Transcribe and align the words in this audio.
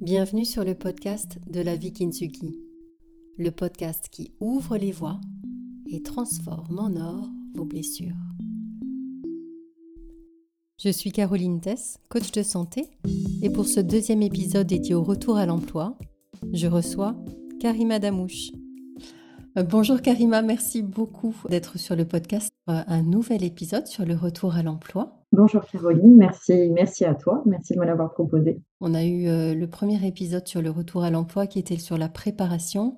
Bienvenue 0.00 0.44
sur 0.44 0.64
le 0.64 0.74
podcast 0.74 1.38
de 1.48 1.60
la 1.60 1.76
vie 1.76 1.92
Kintsugi, 1.92 2.58
le 3.38 3.50
podcast 3.50 4.08
qui 4.10 4.32
ouvre 4.40 4.76
les 4.76 4.90
voies 4.90 5.20
et 5.90 6.02
transforme 6.02 6.78
en 6.78 6.96
or 6.96 7.28
vos 7.54 7.64
blessures. 7.64 8.16
Je 10.82 10.88
suis 10.88 11.12
Caroline 11.12 11.60
Tess, 11.60 11.98
coach 12.08 12.32
de 12.32 12.42
santé, 12.42 12.88
et 13.42 13.50
pour 13.50 13.66
ce 13.66 13.80
deuxième 13.80 14.22
épisode 14.22 14.66
dédié 14.66 14.94
au 14.94 15.04
retour 15.04 15.36
à 15.36 15.46
l'emploi, 15.46 15.96
je 16.52 16.66
reçois 16.66 17.14
Karima 17.60 18.00
Damouche. 18.00 18.50
Euh, 19.56 19.62
bonjour 19.62 20.00
Karima, 20.00 20.42
merci 20.42 20.82
beaucoup 20.82 21.36
d'être 21.48 21.78
sur 21.78 21.94
le 21.94 22.06
podcast. 22.06 22.50
Euh, 22.68 22.82
un 22.86 23.02
nouvel 23.02 23.44
épisode 23.44 23.86
sur 23.86 24.04
le 24.04 24.16
retour 24.16 24.56
à 24.56 24.62
l'emploi. 24.62 25.21
Bonjour 25.44 25.66
Caroline, 25.66 26.16
merci, 26.16 26.70
merci 26.70 27.04
à 27.04 27.16
toi, 27.16 27.42
merci 27.46 27.74
de 27.74 27.80
me 27.80 27.84
l'avoir 27.84 28.12
proposé. 28.12 28.60
On 28.80 28.94
a 28.94 29.02
eu 29.02 29.26
euh, 29.26 29.56
le 29.56 29.66
premier 29.66 30.06
épisode 30.06 30.46
sur 30.46 30.62
le 30.62 30.70
retour 30.70 31.02
à 31.02 31.10
l'emploi 31.10 31.48
qui 31.48 31.58
était 31.58 31.78
sur 31.78 31.98
la 31.98 32.08
préparation 32.08 32.96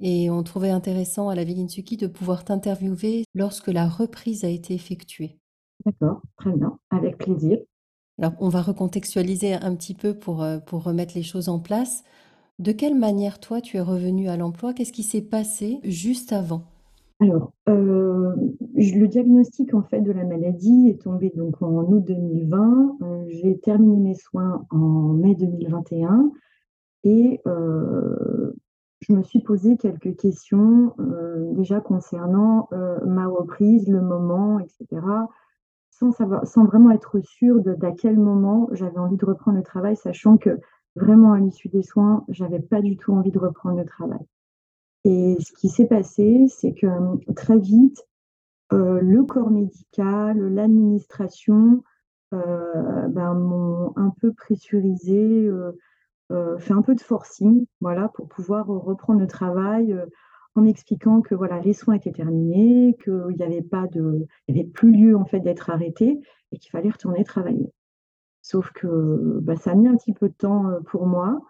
et 0.00 0.30
on 0.30 0.42
trouvait 0.42 0.70
intéressant 0.70 1.28
à 1.28 1.34
la 1.34 1.44
Viginsuki 1.44 1.98
de 1.98 2.06
pouvoir 2.06 2.46
t'interviewer 2.46 3.24
lorsque 3.34 3.66
la 3.66 3.86
reprise 3.86 4.42
a 4.42 4.48
été 4.48 4.72
effectuée. 4.72 5.38
D'accord, 5.84 6.22
très 6.38 6.52
bien, 6.52 6.78
avec 6.88 7.18
plaisir. 7.18 7.58
Alors 8.18 8.32
on 8.38 8.48
va 8.48 8.62
recontextualiser 8.62 9.52
un 9.52 9.76
petit 9.76 9.92
peu 9.92 10.18
pour, 10.18 10.42
pour 10.64 10.82
remettre 10.82 11.12
les 11.14 11.22
choses 11.22 11.50
en 11.50 11.60
place. 11.60 12.04
De 12.58 12.72
quelle 12.72 12.98
manière, 12.98 13.38
toi, 13.38 13.60
tu 13.60 13.76
es 13.76 13.82
revenu 13.82 14.30
à 14.30 14.38
l'emploi? 14.38 14.72
Qu'est-ce 14.72 14.94
qui 14.94 15.02
s'est 15.02 15.20
passé 15.20 15.78
juste 15.82 16.32
avant? 16.32 16.64
Alors, 17.20 17.52
euh, 17.68 18.34
le 18.76 19.06
diagnostic 19.06 19.74
en 19.74 19.82
fait 19.82 20.00
de 20.00 20.10
la 20.10 20.24
maladie 20.24 20.88
est 20.88 21.02
tombé 21.02 21.30
donc 21.36 21.60
en 21.60 21.84
août 21.84 22.02
2020. 22.06 22.96
Euh, 23.02 23.24
j'ai 23.28 23.58
terminé 23.58 23.96
mes 23.98 24.14
soins 24.14 24.64
en 24.70 25.12
mai 25.12 25.34
2021 25.34 26.32
et 27.04 27.42
euh, 27.46 28.52
je 29.00 29.12
me 29.12 29.22
suis 29.22 29.40
posé 29.40 29.76
quelques 29.76 30.16
questions 30.16 30.94
déjà 31.52 31.80
concernant 31.80 32.68
ma 33.06 33.26
reprise, 33.26 33.88
le 33.88 34.00
moment, 34.00 34.58
etc. 34.58 35.02
Sans, 35.90 36.12
savoir, 36.12 36.46
sans 36.46 36.64
vraiment 36.64 36.90
être 36.90 37.20
sûre 37.20 37.60
d'à 37.60 37.92
quel 37.92 38.18
moment 38.18 38.68
j'avais 38.72 38.98
envie 38.98 39.16
de 39.16 39.24
reprendre 39.26 39.56
le 39.56 39.62
travail, 39.62 39.96
sachant 39.96 40.36
que 40.36 40.58
vraiment 40.96 41.32
à 41.32 41.40
l'issue 41.40 41.68
des 41.68 41.82
soins, 41.82 42.24
j'avais 42.28 42.60
pas 42.60 42.82
du 42.82 42.96
tout 42.96 43.12
envie 43.14 43.30
de 43.30 43.38
reprendre 43.38 43.78
le 43.78 43.86
travail. 43.86 44.20
Et 45.04 45.36
ce 45.40 45.52
qui 45.52 45.68
s'est 45.68 45.86
passé, 45.86 46.46
c'est 46.48 46.72
que 46.72 46.86
euh, 46.86 47.16
très 47.34 47.58
vite, 47.58 48.06
euh, 48.72 49.00
le 49.00 49.24
corps 49.24 49.50
médical, 49.50 50.38
l'administration 50.54 51.82
euh, 52.34 53.08
ben, 53.08 53.34
m'ont 53.34 53.92
un 53.96 54.12
peu 54.20 54.32
pressurisé, 54.32 55.50
fait 56.58 56.72
un 56.72 56.82
peu 56.82 56.94
de 56.94 57.00
forcing, 57.00 57.66
voilà, 57.80 58.08
pour 58.08 58.28
pouvoir 58.28 58.66
reprendre 58.66 59.18
le 59.18 59.26
travail 59.26 59.96
en 60.54 60.62
m'expliquant 60.62 61.22
que 61.22 61.34
voilà, 61.34 61.58
les 61.60 61.72
soins 61.72 61.94
étaient 61.94 62.12
terminés, 62.12 62.96
qu'il 63.02 63.34
n'y 63.36 63.42
avait 63.42 63.64
avait 64.48 64.64
plus 64.64 64.92
lieu 64.92 65.16
en 65.16 65.24
fait 65.24 65.40
d'être 65.40 65.70
arrêté 65.70 66.20
et 66.52 66.58
qu'il 66.58 66.70
fallait 66.70 66.90
retourner 66.90 67.24
travailler. 67.24 67.72
Sauf 68.42 68.70
que 68.72 69.40
bah, 69.42 69.56
ça 69.56 69.72
a 69.72 69.74
mis 69.74 69.88
un 69.88 69.96
petit 69.96 70.12
peu 70.12 70.28
de 70.28 70.34
temps 70.34 70.66
pour 70.86 71.06
moi. 71.06 71.40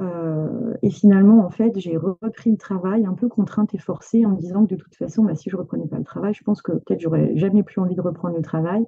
Euh, 0.00 0.74
et 0.82 0.90
finalement, 0.90 1.44
en 1.44 1.50
fait, 1.50 1.78
j'ai 1.78 1.96
repris 1.96 2.50
le 2.50 2.56
travail 2.56 3.04
un 3.04 3.14
peu 3.14 3.28
contrainte 3.28 3.74
et 3.74 3.78
forcée 3.78 4.24
en 4.24 4.30
me 4.30 4.36
disant 4.36 4.64
que 4.64 4.74
de 4.74 4.80
toute 4.80 4.94
façon, 4.94 5.24
bah, 5.24 5.34
si 5.34 5.50
je 5.50 5.56
ne 5.56 5.60
reprenais 5.60 5.88
pas 5.88 5.98
le 5.98 6.04
travail, 6.04 6.34
je 6.34 6.44
pense 6.44 6.62
que 6.62 6.72
peut-être 6.72 7.00
j'aurais 7.00 7.36
jamais 7.36 7.62
plus 7.62 7.80
envie 7.80 7.96
de 7.96 8.00
reprendre 8.00 8.36
le 8.36 8.42
travail 8.42 8.84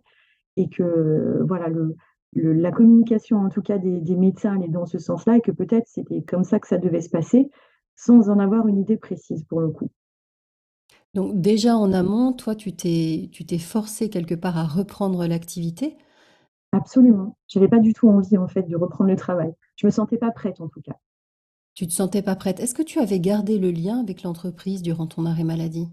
et 0.57 0.69
que 0.69 1.43
voilà, 1.47 1.69
le, 1.69 1.97
la 2.35 2.71
communication 2.71 3.39
en 3.39 3.49
tout 3.49 3.63
cas 3.63 3.79
des, 3.79 4.01
des 4.01 4.17
médecins 4.17 4.55
allait 4.55 4.69
dans 4.69 4.87
ce 4.87 4.99
sens-là 4.99 5.37
et 5.37 5.41
que 5.41 5.51
peut-être 5.51 5.87
c'était 5.89 6.23
comme 6.23 6.45
ça 6.45 6.61
que 6.61 6.69
ça 6.69 6.79
devait 6.79 7.01
se 7.01 7.11
passer 7.11 7.51
sans 7.97 8.31
en 8.31 8.39
avoir 8.39 8.67
une 8.69 8.79
idée 8.79 8.97
précise 8.97 9.45
pour 9.45 9.61
le 9.61 9.69
coup. 9.71 9.91
Donc 11.15 11.41
déjà 11.41 11.77
en 11.77 11.93
amont, 11.93 12.33
toi, 12.33 12.55
tu 12.55 12.73
t'es, 12.73 13.31
tu 13.33 13.45
t'es 13.45 13.59
forcé 13.59 14.11
quelque 14.11 14.37
part 14.37 14.57
à 14.57 14.65
reprendre 14.65 15.27
l'activité 15.27 15.97
Absolument. 16.73 17.37
Je 17.49 17.59
n'avais 17.59 17.69
pas 17.69 17.79
du 17.79 17.93
tout 17.93 18.09
envie, 18.09 18.39
en 18.39 18.49
fait, 18.49 18.63
de 18.63 18.77
reprendre 18.77 19.11
le 19.11 19.17
travail. 19.17 19.53
Je 19.77 19.87
me 19.87 19.91
sentais 19.91 20.19
pas 20.19 20.31
prête, 20.31 20.61
en 20.61 20.69
tout 20.69 20.81
cas. 20.81 20.97
Tu 21.75 21.87
te 21.87 21.93
sentais 21.93 22.23
pas 22.23 22.37
prête. 22.37 22.61
Est-ce 22.61 22.75
que 22.75 22.83
tu 22.83 22.99
avais 22.99 23.21
gardé 23.21 23.59
le 23.59 23.71
lien 23.71 24.01
avec 24.01 24.23
l'entreprise 24.23 24.83
durant 24.83 25.07
ton 25.07 25.27
arrêt 25.27 25.45
maladie? 25.45 25.89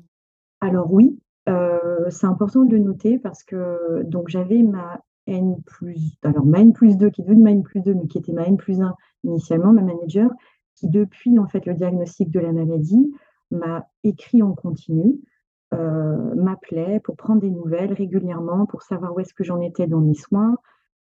Alors 0.60 0.92
oui, 0.92 1.20
euh, 1.50 2.10
c'est 2.10 2.26
important 2.26 2.64
de 2.64 2.72
le 2.72 2.80
noter 2.80 3.20
parce 3.20 3.44
que 3.44 4.04
donc 4.04 4.28
j'avais 4.28 4.64
ma 4.64 5.00
N 5.28 5.62
plus 5.66 6.18
alors 6.24 6.46
ma 6.46 6.62
N 6.62 6.74
plus 6.74 6.98
2 6.98 7.12
qui 7.12 7.22
est 7.22 7.26
devenue 7.26 7.44
ma 7.44 7.52
N 7.52 7.62
plus 7.62 7.82
2, 7.82 7.94
mais 7.94 8.08
qui 8.08 8.18
était 8.18 8.34
ma 8.34 8.48
N 8.48 8.58
plus 8.58 8.82
1 8.82 8.96
initialement, 9.24 9.72
ma 9.72 9.82
manager, 9.82 10.32
qui 10.76 10.88
depuis, 10.88 11.38
en 11.40 11.48
fait, 11.48 11.66
le 11.66 11.74
diagnostic 11.74 12.30
de 12.32 12.40
la 12.40 12.52
maladie, 12.52 13.12
m'a 13.52 13.88
écrit 14.04 14.42
en 14.44 14.54
continu. 14.54 15.20
Euh, 15.74 16.34
m'appelait 16.36 17.02
pour 17.02 17.18
prendre 17.18 17.42
des 17.42 17.50
nouvelles 17.50 17.92
régulièrement, 17.92 18.66
pour 18.66 18.84
savoir 18.84 19.14
où 19.14 19.20
est-ce 19.20 19.34
que 19.34 19.44
j'en 19.44 19.60
étais 19.60 19.86
dans 19.86 20.00
mes 20.00 20.14
soins, 20.14 20.56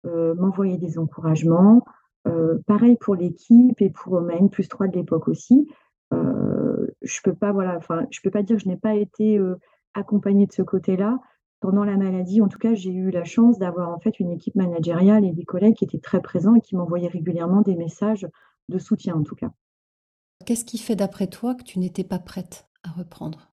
euh, 0.07 0.33
m'envoyer 0.35 0.77
des 0.77 0.97
encouragements. 0.97 1.85
Euh, 2.27 2.57
pareil 2.65 2.97
pour 2.99 3.15
l'équipe 3.15 3.79
et 3.79 3.91
pour 3.91 4.19
ma 4.21 4.33
N 4.33 4.49
plus 4.49 4.67
3 4.67 4.87
de 4.87 4.95
l'époque 4.95 5.27
aussi. 5.27 5.69
je 6.11 7.21
peux 7.23 7.35
pas, 7.35 7.51
voilà, 7.51 7.79
je 8.09 8.19
peux 8.23 8.31
pas 8.31 8.41
dire 8.41 8.55
que 8.57 8.63
je 8.63 8.67
n'ai 8.67 8.77
pas 8.77 8.95
été 8.95 9.39
accompagnée 9.93 10.47
de 10.47 10.51
ce 10.51 10.63
côté-là. 10.63 11.19
Pendant 11.59 11.83
la 11.83 11.97
maladie, 11.97 12.41
en 12.41 12.47
tout 12.47 12.57
cas, 12.57 12.73
j'ai 12.73 12.91
eu 12.91 13.11
la 13.11 13.23
chance 13.23 13.59
d'avoir 13.59 13.89
en 13.89 13.99
fait 13.99 14.19
une 14.19 14.31
équipe 14.31 14.55
managériale 14.55 15.23
et 15.23 15.33
des 15.33 15.45
collègues 15.45 15.75
qui 15.75 15.85
étaient 15.85 15.99
très 15.99 16.21
présents 16.21 16.55
et 16.55 16.61
qui 16.61 16.75
m'envoyaient 16.75 17.07
régulièrement 17.07 17.61
des 17.61 17.75
messages 17.75 18.27
de 18.69 18.77
soutien, 18.79 19.15
en 19.15 19.23
tout 19.23 19.35
cas. 19.35 19.51
Qu'est-ce 20.45 20.65
qui 20.65 20.79
fait 20.79 20.95
d'après 20.95 21.27
toi 21.27 21.53
que 21.53 21.63
tu 21.63 21.79
n'étais 21.79 22.03
pas 22.03 22.19
prête 22.19 22.67
à 22.83 22.89
reprendre? 22.89 23.54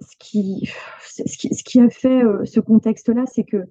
Ce 0.00 0.16
qui 0.18 0.70
ce 1.02 1.62
qui 1.62 1.80
a 1.80 1.90
fait, 1.90 2.22
ce 2.44 2.60
contexte-là, 2.60 3.24
c'est 3.26 3.44
que 3.44 3.64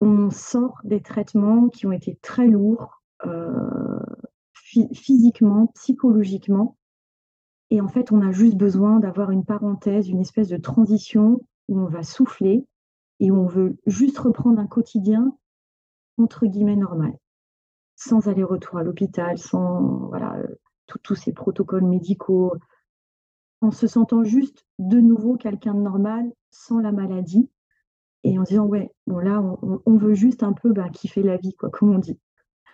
on 0.00 0.30
sort 0.30 0.80
des 0.84 1.00
traitements 1.00 1.68
qui 1.68 1.86
ont 1.86 1.92
été 1.92 2.18
très 2.22 2.46
lourds, 2.46 3.02
physiquement, 4.92 5.68
psychologiquement. 5.74 6.76
Et 7.70 7.80
en 7.80 7.88
fait, 7.88 8.12
on 8.12 8.20
a 8.20 8.30
juste 8.30 8.56
besoin 8.56 9.00
d'avoir 9.00 9.30
une 9.30 9.44
parenthèse, 9.44 10.08
une 10.08 10.20
espèce 10.20 10.48
de 10.48 10.56
transition 10.56 11.40
où 11.68 11.80
on 11.80 11.86
va 11.86 12.02
souffler 12.02 12.66
et 13.18 13.30
où 13.30 13.36
on 13.36 13.46
veut 13.46 13.76
juste 13.86 14.18
reprendre 14.18 14.60
un 14.60 14.66
quotidien 14.66 15.36
entre 16.18 16.46
guillemets 16.46 16.76
«normal», 16.76 17.18
sans 17.96 18.28
aller-retour 18.28 18.78
à 18.78 18.82
l'hôpital, 18.82 19.38
sans 19.38 20.06
voilà, 20.08 20.38
tous 21.02 21.14
ces 21.14 21.32
protocoles 21.32 21.84
médicaux 21.84 22.54
en 23.60 23.70
se 23.70 23.86
sentant 23.86 24.24
juste 24.24 24.64
de 24.78 24.98
nouveau 24.98 25.36
quelqu'un 25.36 25.74
de 25.74 25.80
normal, 25.80 26.30
sans 26.50 26.78
la 26.78 26.92
maladie, 26.92 27.50
et 28.24 28.38
en 28.38 28.42
disant 28.42 28.66
ouais, 28.66 28.90
bon 29.06 29.18
là, 29.18 29.40
on, 29.62 29.96
veut 29.96 30.14
juste 30.14 30.42
un 30.42 30.52
peu 30.52 30.72
bah, 30.72 30.88
kiffer 30.90 31.22
la 31.22 31.36
vie, 31.36 31.54
quoi, 31.54 31.70
comme 31.70 31.94
on 31.94 31.98
dit. 31.98 32.18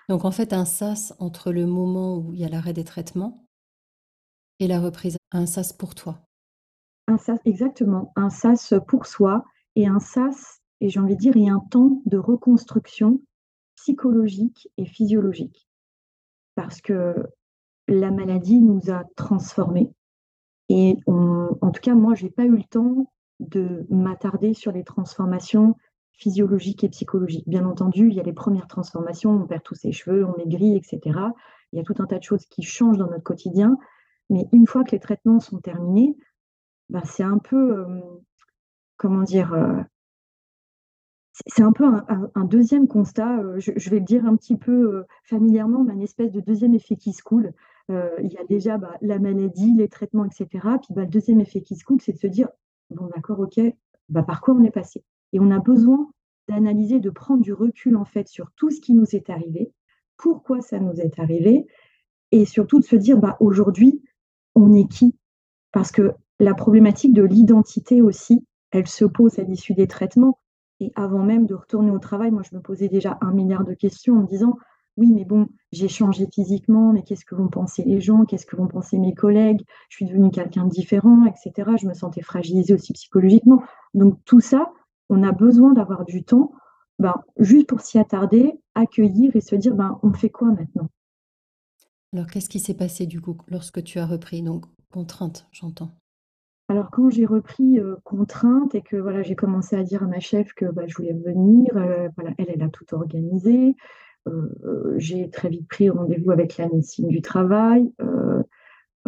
Donc 0.08 0.24
en 0.24 0.30
fait, 0.30 0.52
un 0.52 0.64
sas 0.64 1.14
entre 1.18 1.52
le 1.52 1.66
moment 1.66 2.16
où 2.18 2.32
il 2.32 2.40
y 2.40 2.44
a 2.44 2.48
l'arrêt 2.48 2.72
des 2.72 2.84
traitements 2.84 3.46
et 4.58 4.66
la 4.66 4.80
reprise, 4.80 5.16
un 5.30 5.46
sas 5.46 5.72
pour 5.72 5.94
toi. 5.94 6.20
Un 7.08 7.18
sas, 7.18 7.38
exactement, 7.44 8.12
un 8.16 8.30
sas 8.30 8.74
pour 8.86 9.06
soi 9.06 9.44
et 9.76 9.86
un 9.86 10.00
sas, 10.00 10.60
et 10.80 10.88
j'ai 10.88 11.00
envie 11.00 11.16
de 11.16 11.20
dire, 11.20 11.36
il 11.36 11.44
y 11.44 11.50
a 11.50 11.54
un 11.54 11.66
temps 11.70 12.02
de 12.06 12.18
reconstruction 12.18 13.20
psychologique 13.76 14.68
et 14.76 14.86
physiologique. 14.86 15.68
Parce 16.54 16.80
que 16.80 17.14
la 17.88 18.10
maladie 18.10 18.60
nous 18.60 18.90
a 18.90 19.04
transformés, 19.16 19.92
et 20.74 20.96
en 21.06 21.70
tout 21.70 21.82
cas, 21.82 21.94
moi, 21.94 22.14
je 22.14 22.24
n'ai 22.24 22.30
pas 22.30 22.44
eu 22.46 22.56
le 22.56 22.64
temps 22.64 23.12
de 23.40 23.84
m'attarder 23.90 24.54
sur 24.54 24.72
les 24.72 24.84
transformations 24.84 25.76
physiologiques 26.14 26.82
et 26.82 26.88
psychologiques. 26.88 27.46
Bien 27.46 27.66
entendu, 27.66 28.08
il 28.08 28.14
y 28.14 28.20
a 28.20 28.22
les 28.22 28.32
premières 28.32 28.68
transformations, 28.68 29.32
on 29.32 29.46
perd 29.46 29.62
tous 29.64 29.74
ses 29.74 29.92
cheveux, 29.92 30.24
on 30.24 30.34
maigrit, 30.38 30.74
etc. 30.74 31.18
Il 31.72 31.78
y 31.78 31.80
a 31.80 31.82
tout 31.82 31.96
un 31.98 32.06
tas 32.06 32.18
de 32.18 32.22
choses 32.22 32.46
qui 32.46 32.62
changent 32.62 32.96
dans 32.96 33.10
notre 33.10 33.22
quotidien. 33.22 33.76
Mais 34.30 34.46
une 34.52 34.66
fois 34.66 34.82
que 34.82 34.92
les 34.92 34.98
traitements 34.98 35.40
sont 35.40 35.58
terminés, 35.58 36.16
ben, 36.88 37.02
c'est 37.04 37.22
un 37.22 37.36
peu, 37.36 37.78
euh, 37.78 38.00
comment 38.96 39.24
dire, 39.24 39.52
euh, 39.52 39.82
c'est 41.48 41.62
un 41.62 41.72
peu 41.72 41.84
un, 41.84 42.44
deuxième 42.44 42.88
constat, 42.88 43.40
euh, 43.40 43.60
je, 43.60 43.90
vais 43.90 43.98
le 43.98 44.06
dire 44.06 44.24
un 44.24 44.36
petit 44.36 44.56
peu 44.56 45.04
familièrement, 45.24 45.84
mais 45.84 45.92
une 45.92 46.02
espèce 46.02 46.32
de 46.32 46.40
deuxième 46.40 46.72
effet 46.72 46.96
qui 46.96 47.12
se 47.12 47.22
coule. 47.22 47.52
Euh, 47.90 48.10
il 48.22 48.32
y 48.32 48.38
a 48.38 48.44
déjà 48.44 48.78
bah, 48.78 48.96
la 49.00 49.18
maladie, 49.18 49.74
les 49.76 49.88
traitements, 49.88 50.24
etc. 50.24 50.46
Puis 50.82 50.94
bah, 50.94 51.02
le 51.02 51.08
deuxième 51.08 51.40
effet 51.40 51.62
qui 51.62 51.76
se 51.76 51.84
coule, 51.84 52.00
c'est 52.00 52.12
de 52.12 52.18
se 52.18 52.26
dire, 52.26 52.48
bon 52.90 53.08
d'accord, 53.14 53.40
ok, 53.40 53.60
bah, 54.08 54.22
par 54.22 54.40
quoi 54.40 54.54
on 54.54 54.62
est 54.62 54.70
passé? 54.70 55.04
Et 55.32 55.40
on 55.40 55.50
a 55.50 55.58
besoin 55.58 56.10
d'analyser, 56.48 57.00
de 57.00 57.10
prendre 57.10 57.42
du 57.42 57.52
recul 57.52 57.96
en 57.96 58.04
fait 58.04 58.28
sur 58.28 58.50
tout 58.56 58.70
ce 58.70 58.80
qui 58.80 58.94
nous 58.94 59.16
est 59.16 59.30
arrivé, 59.30 59.72
pourquoi 60.16 60.60
ça 60.60 60.78
nous 60.78 61.00
est 61.00 61.18
arrivé, 61.18 61.66
et 62.30 62.44
surtout 62.44 62.78
de 62.78 62.84
se 62.84 62.96
dire, 62.96 63.18
aujourd'hui, 63.40 64.02
on 64.54 64.72
est 64.72 64.88
qui? 64.88 65.16
Parce 65.72 65.90
que 65.90 66.12
la 66.40 66.54
problématique 66.54 67.12
de 67.12 67.22
l'identité 67.22 68.02
aussi, 68.02 68.44
elle 68.70 68.86
se 68.86 69.04
pose 69.04 69.38
à 69.38 69.42
l'issue 69.42 69.74
des 69.74 69.86
traitements. 69.86 70.38
et 70.80 70.92
avant 70.96 71.22
même 71.22 71.46
de 71.46 71.54
retourner 71.54 71.90
au 71.90 71.98
travail, 71.98 72.30
moi, 72.30 72.42
je 72.42 72.56
me 72.56 72.60
posais 72.60 72.88
déjà 72.88 73.18
un 73.20 73.32
milliard 73.32 73.64
de 73.64 73.74
questions 73.74 74.16
en 74.16 74.22
me 74.22 74.26
disant: 74.26 74.56
«Oui, 74.98 75.10
mais 75.12 75.24
bon, 75.24 75.48
j'ai 75.72 75.88
changé 75.88 76.26
physiquement, 76.32 76.92
mais 76.92 77.02
qu'est-ce 77.02 77.24
que 77.24 77.34
vont 77.34 77.48
penser 77.48 77.82
les 77.82 78.00
gens? 78.00 78.24
Qu'est-ce 78.24 78.44
que 78.44 78.56
vont 78.56 78.68
penser 78.68 78.98
mes 78.98 79.14
collègues? 79.14 79.62
Je 79.88 79.96
suis 79.96 80.04
devenue 80.04 80.30
quelqu'un 80.30 80.64
de 80.64 80.70
différent» 80.70 81.24
et 81.26 81.32
cetera. 81.36 81.76
Je 81.76 81.86
me 81.86 81.94
sentais 81.94 82.20
fragilisée 82.22 82.74
aussi 82.74 82.92
psychologiquement. 82.92 83.62
Donc 83.94 84.18
tout 84.26 84.40
ça, 84.40 84.70
on 85.08 85.22
a 85.22 85.32
besoin 85.32 85.72
d'avoir 85.72 86.04
du 86.04 86.24
temps, 86.24 86.52
ben, 86.98 87.14
juste 87.38 87.68
pour 87.68 87.80
s'y 87.80 87.98
attarder, 87.98 88.52
accueillir 88.74 89.34
et 89.34 89.40
se 89.40 89.56
dire: 89.56 89.74
«Ben, 89.74 89.98
on 90.02 90.12
fait 90.12 90.30
quoi 90.30 90.48
maintenant?» 90.48 90.88
Alors 92.14 92.26
qu'est-ce 92.26 92.50
qui 92.50 92.60
s'est 92.60 92.74
passé 92.74 93.06
du 93.06 93.22
coup 93.22 93.38
lorsque 93.48 93.82
tu 93.82 93.98
as 93.98 94.04
repris? 94.06 94.42
Donc 94.42 94.66
contrainte, 94.92 95.48
j'entends? 95.52 95.92
Alors 96.68 96.90
quand 96.90 97.08
j'ai 97.10 97.26
repris, 97.26 97.78
heu, 97.78 97.96
contrainte 98.04 98.74
et 98.74 98.82
que 98.82 98.96
voilà, 98.96 99.22
j'ai 99.22 99.34
commencé 99.34 99.76
à 99.76 99.82
dire 99.82 100.02
à 100.02 100.06
ma 100.06 100.20
chef 100.20 100.52
que, 100.54 100.66
bah, 100.66 100.86
je 100.86 100.94
voulais 100.94 101.12
venir, 101.14 101.76
heu, 101.76 102.10
voilà, 102.16 102.32
elle, 102.38 102.50
elle 102.50 102.62
a 102.62 102.68
tout 102.68 102.94
organisé. 102.94 103.74
Heu, 104.28 104.94
j'ai 104.98 105.30
très 105.30 105.48
vite 105.48 105.68
pris 105.68 105.90
rendez-vous 105.90 106.30
avec 106.30 106.56
la 106.56 106.68
médecine 106.68 107.08
du 107.08 107.22
travail. 107.22 107.92
Heu 108.00 108.44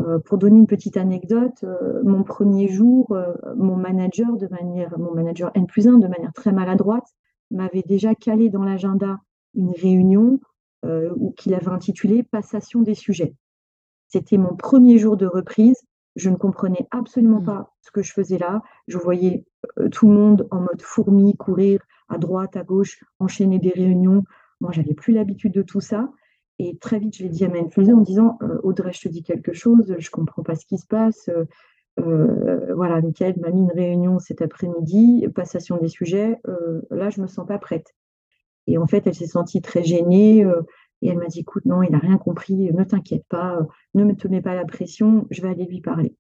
heu, 0.01 0.19
pour 0.25 0.39
donner 0.39 0.59
une 0.59 0.67
petite 0.67 0.97
anecdote, 0.97 1.65
mon 2.05 2.25
premier 2.25 2.69
jour, 2.69 3.17
mon 3.57 3.77
manager 3.77 4.37
de 4.37 4.49
manière 4.49 4.99
mon 4.99 5.13
manager 5.15 5.51
N+1 5.55 6.01
de 6.01 6.09
manière 6.09 6.33
très 6.35 6.53
maladroite, 6.53 7.07
m'avait 7.51 7.85
déjà 7.87 8.15
calé 8.15 8.51
dans 8.51 8.65
l'agenda 8.65 9.19
une 9.55 9.71
réunion, 9.73 10.41
où 11.17 11.33
qu'il 11.33 11.55
avait 11.55 11.69
intitulée 11.69 12.23
«Passation 12.25 12.83
des 12.83 12.95
sujets». 12.95 13.35
C'était 14.09 14.39
mon 14.39 14.57
premier 14.57 14.99
jour 14.99 15.17
de 15.17 15.27
reprise. 15.27 15.81
Je 16.17 16.31
ne 16.31 16.37
comprenais 16.37 16.87
absolument 16.91 17.41
Mmh. 17.41 17.45
pas 17.47 17.75
ce 17.83 17.91
que 17.91 18.03
je 18.03 18.13
faisais 18.13 18.39
là. 18.39 18.63
Je 18.89 18.99
voyais, 18.99 19.45
tout 19.93 20.09
le 20.09 20.15
monde 20.15 20.47
en 20.51 20.61
mode 20.61 20.83
fourmi 20.83 21.37
courir 21.37 21.81
à 22.09 22.19
droite, 22.19 22.57
à 22.57 22.65
gauche, 22.65 23.03
enchaîner 23.21 23.59
des 23.59 23.71
réunions. 23.71 24.25
Moi, 24.65 24.73
j'avais 24.73 24.95
plus 24.95 25.13
l'habitude 25.13 25.53
de 25.53 25.61
tout 25.61 25.83
ça 25.83 26.11
et 26.59 26.79
très 26.79 26.99
vite, 26.99 27.17
je 27.19 27.23
l'ai 27.23 27.29
dit 27.29 27.45
à 27.45 27.49
ma 27.49 27.59
N+2 27.59 27.93
en 27.93 28.01
disant: 28.01 28.39
«Heu, 28.43 28.61
Audrey, 28.63 28.93
je 28.95 29.03
te 29.03 29.09
dis 29.09 29.23
quelque 29.23 29.53
chose, 29.53 29.95
je 29.99 30.11
comprends 30.11 30.43
pas 30.43 30.55
ce 30.55 30.65
qui 30.65 30.79
se 30.79 30.87
passe, 30.87 31.29
heu 31.29 31.47
heu, 32.01 32.73
voilà, 32.75 33.03
Mickaël 33.03 33.39
m'a 33.41 33.51
mis 33.51 33.61
une 33.61 33.73
réunion 33.73 34.19
cet 34.19 34.41
après-midi, 34.41 35.27
passation 35.35 35.77
des 35.77 35.89
sujets, 35.89 36.41
là, 36.91 37.11
je 37.11 37.21
me 37.21 37.27
sens 37.27 37.47
pas 37.47 37.59
prête». 37.59 37.95
Et 38.67 38.79
en 38.79 38.87
fait, 38.87 39.07
elle 39.07 39.15
s'est 39.15 39.27
sentie 39.27 39.61
très 39.61 39.85
gênée, 39.85 40.47
et 41.03 41.09
elle 41.09 41.19
m'a 41.19 41.27
dit: 41.27 41.41
«Écoute, 41.41 41.67
non, 41.67 41.83
il 41.83 41.95
a 41.95 41.99
rien 41.99 42.17
compris, 42.17 42.73
ne 42.73 42.85
t'inquiète 42.85 43.27
pas, 43.29 43.59
ne 43.95 44.05
me 44.05 44.15
te 44.17 44.29
mets 44.29 44.41
pas 44.41 44.55
la 44.55 44.65
pression, 44.65 45.27
je 45.31 45.43
vais 45.43 45.49
aller 45.51 45.67
lui 45.67 45.83
parler». 45.83 46.15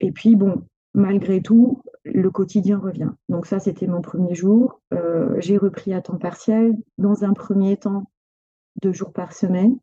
Et 0.00 0.12
puis 0.12 0.36
bon, 0.36 0.62
malgré 0.94 1.42
tout, 1.42 1.82
le 2.04 2.30
quotidien 2.30 2.78
revient. 2.78 3.10
Donc 3.28 3.46
ça, 3.46 3.60
c'était 3.60 3.86
mon 3.86 4.02
premier 4.02 4.34
jour. 4.34 4.80
Heu, 4.92 5.36
j'ai 5.38 5.58
repris 5.58 5.92
à 5.94 6.00
temps 6.02 6.18
partiel. 6.18 6.76
Dans 6.98 7.24
un 7.24 7.32
premier 7.32 7.76
temps, 7.76 8.10
2 8.82 8.92
jours 8.92 9.12
par 9.12 9.32
semaine. 9.32 9.78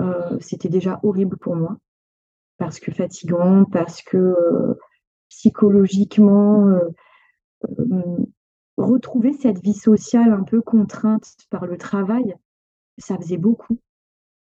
Heu, 0.00 0.38
c'était 0.40 0.68
déjà 0.70 1.00
horrible 1.02 1.36
pour 1.38 1.56
moi 1.56 1.78
parce 2.58 2.80
que 2.80 2.92
fatigant, 2.92 3.64
parce 3.66 4.02
que, 4.02 4.18
heu, 4.18 4.78
psychologiquement, 5.30 6.66
retrouver 8.76 9.32
cette 9.32 9.60
vie 9.62 9.74
sociale 9.74 10.32
un 10.32 10.42
peu 10.44 10.60
contrainte 10.62 11.36
par 11.50 11.66
le 11.66 11.78
travail, 11.78 12.36
ça 12.98 13.16
faisait 13.18 13.38
beaucoup. 13.38 13.78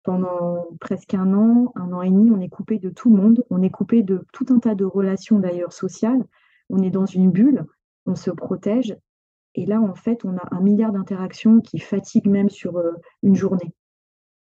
Pendant 0.05 0.67
presque 0.81 1.15
un 1.15 1.33
an, 1.35 1.73
un 1.77 1.93
an 1.93 2.03
et 2.03 2.11
demi, 2.11 2.31
on 2.31 2.41
est 2.41 2.49
coupé 2.49 2.79
de 2.79 2.91
tout 2.91 3.11
le 3.11 3.21
monde. 3.21 3.45
On 3.51 3.63
est 3.63 3.71
coupé 3.71 4.03
de 4.03 4.25
tout 4.33 4.47
un 4.51 4.59
tas 4.61 4.75
de 4.75 4.85
relations 4.85 5.39
d'ailleurs 5.41 5.73
sociales. 5.73 6.23
On 6.71 6.83
est 6.83 6.91
dans 6.91 7.07
une 7.07 7.31
bulle, 7.31 7.65
on 8.07 8.15
se 8.15 8.31
protège 8.31 8.97
et 9.57 9.67
là, 9.67 9.81
en 9.81 9.95
fait, 9.95 10.25
on 10.25 10.37
a 10.37 10.49
un 10.53 10.61
milliard 10.63 10.93
d'interactions 10.93 11.61
qui 11.61 11.79
fatiguent 11.81 12.29
même 12.29 12.51
sur, 12.51 12.79
heu, 12.79 12.97
une 13.23 13.37
journée 13.37 13.75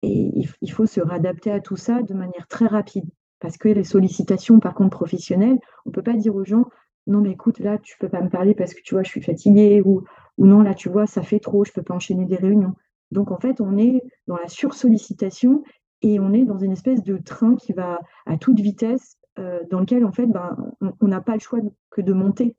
et 0.03 0.33
il 0.63 0.73
faut 0.73 0.87
se 0.87 1.01
réadapter 1.01 1.51
à 1.51 1.61
tout 1.61 1.77
ça 1.77 2.03
de 2.03 2.15
manière 2.15 2.47
très 2.49 2.67
rapide 2.67 3.05
parce 3.41 3.57
que 3.59 3.69
les 3.69 3.85
sollicitations, 3.85 4.61
par 4.61 4.75
contre, 4.75 4.97
professionnelles, 4.97 5.59
on 5.87 5.91
peut 5.91 6.03
pas 6.03 6.15
dire 6.15 6.35
aux 6.37 6.45
gens: 6.45 6.65
«Non, 7.07 7.21
mais 7.21 7.33
écoute, 7.33 7.59
là, 7.61 7.79
tu 7.79 7.97
peux 7.99 8.09
pas 8.09 8.23
me 8.23 8.31
parler 8.31 8.55
parce 8.55 8.75
que, 8.75 8.81
tu 8.83 8.95
vois, 8.95 9.03
je 9.05 9.11
suis 9.11 9.23
fatiguée» 9.23 9.83
ou 9.85 10.03
ou 10.39 10.47
«Non, 10.47 10.63
là, 10.63 10.75
tu 10.75 10.89
vois, 10.91 11.07
ça 11.07 11.23
fait 11.23 11.41
trop, 11.41 11.65
je 11.65 11.73
peux 11.73 11.83
pas 11.83 11.95
enchaîner 11.95 12.27
des 12.27 12.37
réunions». 12.37 12.75
Donc 13.11 13.31
en 13.31 13.39
fait, 13.39 13.61
on 13.61 13.77
est 13.79 14.03
dans 14.27 14.37
la 14.37 14.49
sursollicitation 14.49 15.63
et 16.03 16.21
on 16.21 16.33
est 16.33 16.45
dans 16.45 16.59
une 16.59 16.73
espèce 16.73 17.03
de 17.03 17.17
train 17.19 17.57
qui 17.57 17.73
va 17.73 18.01
à 18.27 18.37
toute 18.37 18.61
vitesse, 18.61 19.17
heu, 19.39 19.61
dans 19.71 19.81
lequel, 19.81 20.05
en 20.05 20.13
fait, 20.13 20.27
ben, 20.27 20.57
on 21.01 21.09
n'a 21.09 21.21
pas 21.21 21.35
le 21.35 21.41
choix 21.41 21.61
que 21.91 22.01
de 22.03 22.13
monter. 22.13 22.57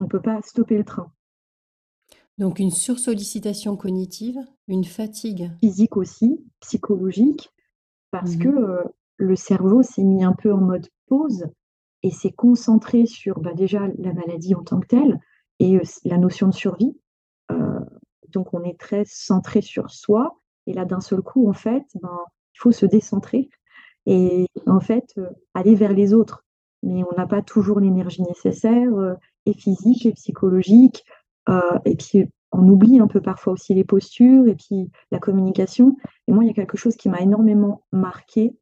On 0.00 0.08
peut 0.08 0.20
pas 0.22 0.40
stopper 0.42 0.76
le 0.78 0.84
train. 0.84 1.12
Donc 2.38 2.58
une 2.58 2.70
sursollicitation 2.70 3.76
cognitive, 3.76 4.38
une 4.66 4.84
fatigue. 4.84 5.50
Physique 5.60 5.96
aussi, 5.96 6.44
psychologique, 6.60 7.50
parce 8.10 8.36
que, 8.36 8.48
Mmh 8.48 8.58
heu, 8.58 8.84
le 9.16 9.36
cerveau 9.36 9.82
s'est 9.82 10.02
mis 10.02 10.24
un 10.24 10.32
peu 10.32 10.52
en 10.52 10.60
mode 10.60 10.88
pause 11.06 11.46
et 12.02 12.10
s'est 12.10 12.32
concentré 12.32 13.06
sur, 13.06 13.40
bah, 13.40 13.54
déjà 13.54 13.86
la 13.98 14.12
maladie 14.12 14.54
en 14.54 14.62
tant 14.64 14.80
que 14.80 14.88
telle 14.88 15.20
et 15.60 15.76
heu, 15.76 15.82
s 15.82 16.00
la 16.04 16.18
notion 16.18 16.48
de 16.48 16.54
survie. 16.54 16.96
Donc 18.34 18.54
on 18.54 18.62
est 18.64 18.78
très 18.78 19.04
centré 19.06 19.60
sur 19.62 19.90
soi 19.90 20.38
et 20.66 20.72
là, 20.74 20.84
d'un 20.84 21.00
seul 21.00 21.22
coup, 21.22 21.48
en 21.48 21.52
fait, 21.52 21.84
ben, 22.02 22.18
il 22.54 22.58
faut 22.60 22.72
se 22.72 22.86
décentrer 22.86 23.50
et 24.06 24.46
en 24.66 24.80
fait, 24.80 25.14
heu, 25.18 25.28
aller 25.54 25.74
vers 25.74 25.92
les 25.92 26.14
autres. 26.14 26.44
Mais 26.82 27.02
on 27.04 27.16
n'a 27.16 27.26
pas 27.26 27.42
toujours 27.42 27.80
l'énergie 27.80 28.22
nécessaire, 28.22 28.90
heu, 28.98 29.16
et 29.46 29.54
physique 29.54 30.06
et 30.06 30.12
psychologique, 30.12 31.04
heu, 31.48 31.60
et 31.86 31.96
puis 31.96 32.28
on 32.52 32.68
oublie 32.68 33.00
un 33.00 33.08
peu 33.08 33.20
parfois 33.20 33.52
aussi 33.54 33.74
les 33.74 33.84
postures 33.84 34.46
et 34.48 34.54
puis 34.54 34.90
la 35.10 35.18
communication 35.18 35.96
et 36.28 36.32
moi, 36.32 36.44
il 36.44 36.48
y 36.48 36.50
a 36.50 36.54
quelque 36.54 36.76
chose 36.78 36.96
qui 36.96 37.08
m'a 37.08 37.20
énormément 37.20 37.82
marquée, 37.92 38.56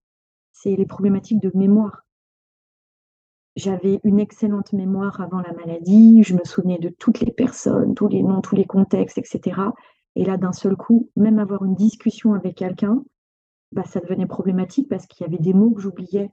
c'est 0.53 0.77
les 0.77 0.87
problématiques 0.87 1.41
de 1.43 1.51
mémoire. 1.55 2.05
J'avais 3.55 4.01
une 4.05 4.19
excellente 4.19 4.73
mémoire 4.73 5.21
avant 5.21 5.41
la 5.41 5.53
maladie, 5.53 6.23
je 6.23 6.35
me 6.35 6.45
souvenais 6.45 6.79
de 6.79 6.89
toutes 6.89 7.21
les 7.21 7.33
personnes, 7.33 7.95
tous 7.95 8.09
les 8.09 8.23
noms, 8.23 8.41
tous 8.41 8.57
les 8.57 8.65
contextes 8.65 9.19
et 9.19 9.25
cetera. 9.25 9.75
Et 10.17 10.25
là, 10.25 10.39
d'un 10.39 10.53
seul 10.53 10.77
coup, 10.77 11.11
même 11.17 11.39
avoir 11.39 11.65
une 11.65 11.75
discussion 11.75 12.33
avec 12.33 12.57
quelqu'un, 12.57 13.05
bah, 13.73 13.85
ça 13.85 14.01
devenait 14.01 14.27
problématique 14.27 14.89
parce 14.89 15.07
qu'il 15.07 15.27
y 15.27 15.29
avait 15.29 15.43
des 15.43 15.53
mots 15.53 15.71
que 15.71 15.83
j'oubliais, 15.83 16.31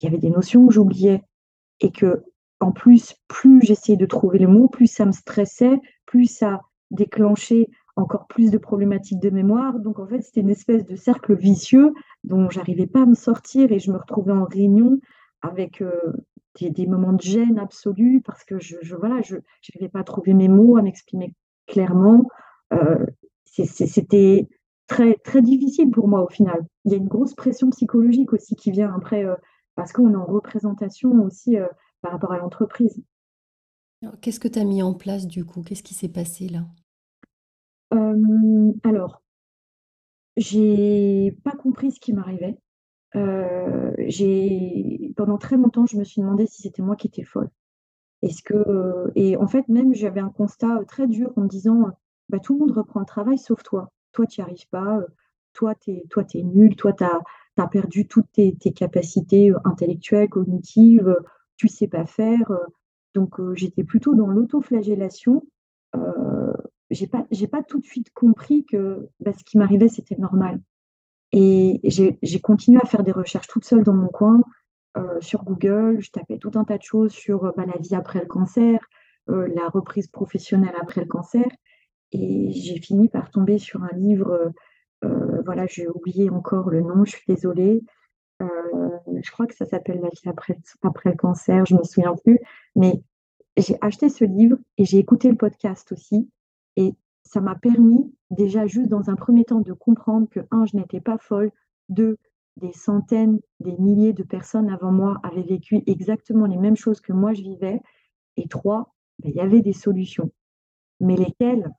il 0.00 0.04
y 0.04 0.08
avait 0.08 0.18
des 0.18 0.30
notions 0.30 0.66
que 0.66 0.74
j'oubliais. 0.74 1.22
Et 1.80 1.90
qu'en 1.90 2.72
plus, 2.72 3.14
plus 3.28 3.62
j'essayais 3.62 3.96
de 3.96 4.06
trouver 4.06 4.38
les 4.38 4.46
mots, 4.46 4.68
plus 4.68 4.86
ça 4.86 5.06
me 5.06 5.12
stressait, 5.12 5.80
plus 6.06 6.26
ça 6.26 6.60
déclenchait 6.90 7.68
encore 7.96 8.26
plus 8.26 8.50
de 8.50 8.58
problématiques 8.58 9.20
de 9.20 9.30
mémoire. 9.30 9.78
Donc 9.78 9.98
en 9.98 10.06
fait, 10.06 10.20
c'était 10.20 10.40
une 10.40 10.50
espèce 10.50 10.84
de 10.84 10.96
cercle 10.96 11.34
vicieux 11.34 11.92
dont 12.24 12.50
j'arrivais 12.50 12.86
pas 12.86 13.02
à 13.02 13.06
me 13.06 13.14
sortir 13.14 13.72
et 13.72 13.78
je 13.78 13.90
me 13.90 13.98
retrouvais 13.98 14.32
en 14.32 14.44
réunion 14.44 14.98
avec, 15.42 15.82
heu, 15.82 15.92
des 16.60 16.70
des 16.70 16.86
moments 16.86 17.12
de 17.12 17.20
gêne 17.22 17.58
absolue 17.58 18.22
parce 18.24 18.44
que 18.44 18.58
je 18.60 18.76
je 18.82 18.96
voilà, 18.96 19.20
je 19.22 19.36
j'arrivais 19.62 19.90
pas 19.90 20.00
à 20.00 20.04
trouver 20.04 20.34
mes 20.34 20.48
mots, 20.48 20.76
à 20.76 20.82
m'exprimer 20.82 21.34
clairement. 21.66 22.28
C'est 23.44 23.66
c'était 23.66 24.48
très, 24.86 25.14
très 25.24 25.42
difficile 25.42 25.90
pour 25.90 26.08
moi 26.08 26.22
au 26.24 26.28
final. 26.28 26.66
Il 26.84 26.92
y 26.92 26.94
a 26.94 26.98
une 26.98 27.08
grosse 27.08 27.34
pression 27.34 27.70
psychologique 27.70 28.32
aussi 28.32 28.56
qui 28.56 28.70
vient 28.70 28.92
après, 28.94 29.24
heu, 29.24 29.36
parce 29.74 29.92
qu'on 29.92 30.12
est 30.12 30.16
en 30.16 30.24
représentation 30.24 31.12
aussi, 31.24 31.56
par 32.02 32.12
rapport 32.12 32.32
à 32.32 32.38
l'entreprise. 32.38 33.02
Qu'est-ce 34.20 34.40
que 34.40 34.48
tu 34.48 34.58
as 34.58 34.64
mis 34.64 34.82
en 34.82 34.94
place 34.94 35.26
du 35.26 35.44
coup? 35.44 35.62
Qu'est-ce 35.62 35.82
qui 35.82 35.94
s'est 35.94 36.08
passé 36.08 36.48
là? 36.48 36.66
Hem, 37.90 38.74
alors, 38.84 39.22
j'ai 40.36 41.38
pas 41.44 41.52
compris 41.52 41.90
ce 41.92 42.00
qui 42.00 42.12
m'arrivait. 42.12 42.58
Heu, 43.14 43.94
j'ai 44.08 45.12
pendant 45.16 45.38
très 45.38 45.56
longtemps, 45.56 45.86
je 45.86 45.96
me 45.98 46.04
suis 46.04 46.20
demandé 46.22 46.46
si 46.46 46.62
c'était 46.62 46.82
moi 46.82 46.96
qui 46.96 47.08
étais 47.08 47.24
folle. 47.24 47.50
Est-ce 48.22 48.42
que, 48.42 48.54
heu 48.54 49.12
et 49.16 49.36
en 49.36 49.48
fait, 49.48 49.68
même 49.68 49.94
j'avais 49.94 50.20
un 50.20 50.30
constat, 50.30 50.80
heu, 50.80 50.86
très 50.86 51.06
dur 51.08 51.32
en 51.36 51.42
me 51.42 51.48
disant, 51.48 51.88
«Bah, 52.30 52.38
tout 52.40 52.54
le 52.54 52.60
monde 52.60 52.72
reprend 52.72 53.00
le 53.00 53.06
travail 53.06 53.38
sauf 53.38 53.62
toi. 53.64 53.90
Toi, 54.12 54.26
tu 54.26 54.40
y 54.40 54.44
arrives 54.44 54.68
pas, 54.70 55.00
toi, 55.54 55.74
tu 55.76 55.92
es 55.92 56.04
toi, 56.10 56.24
tu 56.24 56.38
es 56.38 56.42
nulle, 56.44 56.76
toi, 56.76 56.92
tu 56.94 57.04
as 57.04 57.68
perdu 57.68 58.06
toutes 58.08 58.30
tes 58.32 58.56
tes 58.56 58.72
capacités, 58.72 59.52
intellectuelles, 59.64 60.28
cognitives, 60.30 61.16
tu 61.56 61.68
sais 61.68 61.88
pas 61.88 62.06
faire», 62.06 62.52
donc 63.14 63.40
j'étais 63.56 63.84
plutôt 63.84 64.14
dans 64.14 64.28
l'autoflagellation. 64.28 65.44
Heu, 65.96 66.54
j'ai 66.90 67.06
pas 67.08 67.26
j'ai 67.32 67.48
pas 67.48 67.62
tout 67.62 67.80
de 67.80 67.84
suite 67.86 68.10
compris 68.14 68.64
que, 68.66 69.08
bah, 69.20 69.32
ce 69.38 69.44
qui 69.44 69.58
m'arrivait, 69.58 69.88
c'était 69.88 70.16
normal 70.16 70.60
et 71.32 71.80
j'ai 71.84 72.40
continué 72.40 72.80
à 72.82 72.86
faire 72.86 73.02
des 73.02 73.12
recherches 73.12 73.48
toute 73.48 73.64
seule 73.64 73.82
dans 73.84 73.94
mon 73.94 74.08
coin, 74.08 74.40
heu, 74.96 75.20
sur 75.20 75.44
Google. 75.44 75.98
Je 76.00 76.10
tapais 76.10 76.38
tout 76.38 76.52
un 76.56 76.64
tas 76.64 76.78
de 76.78 76.82
choses 76.82 77.12
sur, 77.12 77.46
heu, 77.46 77.52
bah, 77.56 77.64
la 77.66 77.78
vie 77.80 77.94
après 77.94 78.20
le 78.20 78.26
cancer, 78.26 78.80
heu, 79.30 79.46
la 79.54 79.68
reprise 79.68 80.08
professionnelle 80.08 80.74
après 80.80 81.00
le 81.00 81.06
cancer 81.08 81.46
et 82.12 82.50
j'ai 82.52 82.78
fini 82.78 83.08
par 83.08 83.30
tomber 83.30 83.58
sur 83.58 83.82
un 83.84 83.96
livre, 83.96 84.52
voilà, 85.44 85.66
j'ai 85.66 85.88
oublié 85.88 86.30
encore 86.30 86.70
le 86.70 86.80
nom, 86.82 87.04
je 87.04 87.12
suis 87.12 87.24
désolée. 87.26 87.82
Je 88.40 89.30
crois 89.30 89.46
que 89.46 89.54
ça 89.54 89.66
s'appelle 89.66 90.00
«La 90.00 90.08
vie 90.08 90.28
après 90.28 90.58
après 90.82 91.10
le 91.10 91.16
cancer», 91.16 91.64
je 91.66 91.74
me 91.74 91.82
souviens 91.84 92.14
plus, 92.24 92.38
mais 92.76 93.02
j'ai 93.56 93.76
acheté 93.80 94.08
ce 94.08 94.24
livre 94.24 94.56
et 94.78 94.84
j'ai 94.84 94.98
écouté 94.98 95.30
le 95.30 95.36
podcast 95.36 95.92
aussi. 95.92 96.28
Ça 97.32 97.40
m'a 97.40 97.54
permis 97.54 98.12
déjà 98.30 98.66
juste 98.66 98.88
dans 98.88 99.08
un 99.08 99.14
premier 99.14 99.46
temps 99.46 99.60
de 99.60 99.72
comprendre 99.72 100.28
que, 100.28 100.40
un, 100.50 100.66
je 100.66 100.76
n'étais 100.76 101.00
pas 101.00 101.16
folle, 101.16 101.50
deux, 101.88 102.18
des 102.58 102.74
centaines, 102.74 103.40
des 103.58 103.74
milliers 103.78 104.12
de 104.12 104.22
personnes 104.22 104.68
avant 104.68 104.92
moi 104.92 105.18
avaient 105.22 105.40
vécu 105.40 105.82
exactement 105.86 106.44
les 106.44 106.58
mêmes 106.58 106.76
choses 106.76 107.00
que 107.00 107.14
moi 107.14 107.32
je 107.32 107.40
vivais, 107.40 107.80
et 108.36 108.48
trois, 108.48 108.92
ben, 109.18 109.30
il 109.30 109.36
y 109.36 109.40
avait 109.40 109.62
des 109.62 109.72
solutions. 109.72 110.30
Mais 111.00 111.16
lesquelles? 111.16 111.70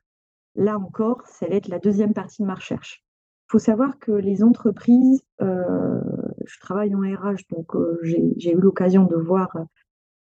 Là 0.55 0.79
encore, 0.79 1.22
ça 1.27 1.48
va 1.48 1.53
être 1.53 1.67
la 1.67 1.77
deuxième 1.77 2.13
partie 2.15 2.41
de 2.41 2.48
ma 2.48 2.55
recherche. 2.55 3.03
Il 3.48 3.51
faut 3.51 3.60
savoir 3.60 4.00
que 4.00 4.12
les 4.12 4.43
entreprises, 4.43 5.22
euh, 5.39 6.01
je 6.45 6.60
travaille 6.62 6.95
en 6.95 7.01
RH, 7.01 7.48
donc 7.51 7.75
euh, 7.75 8.00
j'ai 8.01 8.53
eu 8.53 8.60
l'occasion 8.60 9.05
de 9.05 9.17
voir 9.17 9.55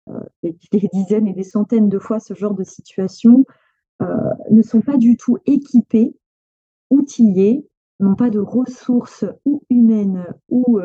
euh, 0.09 0.19
des, 0.43 0.55
dizaines 0.93 1.27
et 1.27 1.33
des 1.33 1.43
centaines 1.43 1.89
de 1.89 1.97
fois 1.97 2.19
ce 2.19 2.35
genre 2.35 2.53
de 2.53 2.63
situation, 2.63 3.45
ne 4.51 4.61
sont 4.61 4.81
pas 4.81 4.97
du 4.97 5.17
tout 5.17 5.37
équipées, 5.45 6.15
outillées, 6.89 7.67
n'ont 7.99 8.15
pas 8.15 8.29
de 8.29 8.39
ressources 8.39 9.25
ou 9.45 9.63
humaines 9.69 10.25
ou 10.49 10.79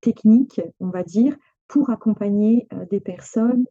techniques, 0.00 0.60
on 0.80 0.88
va 0.88 1.02
dire, 1.02 1.36
pour 1.68 1.90
accompagner 1.90 2.66
des 2.90 3.00
personnes 3.00 3.64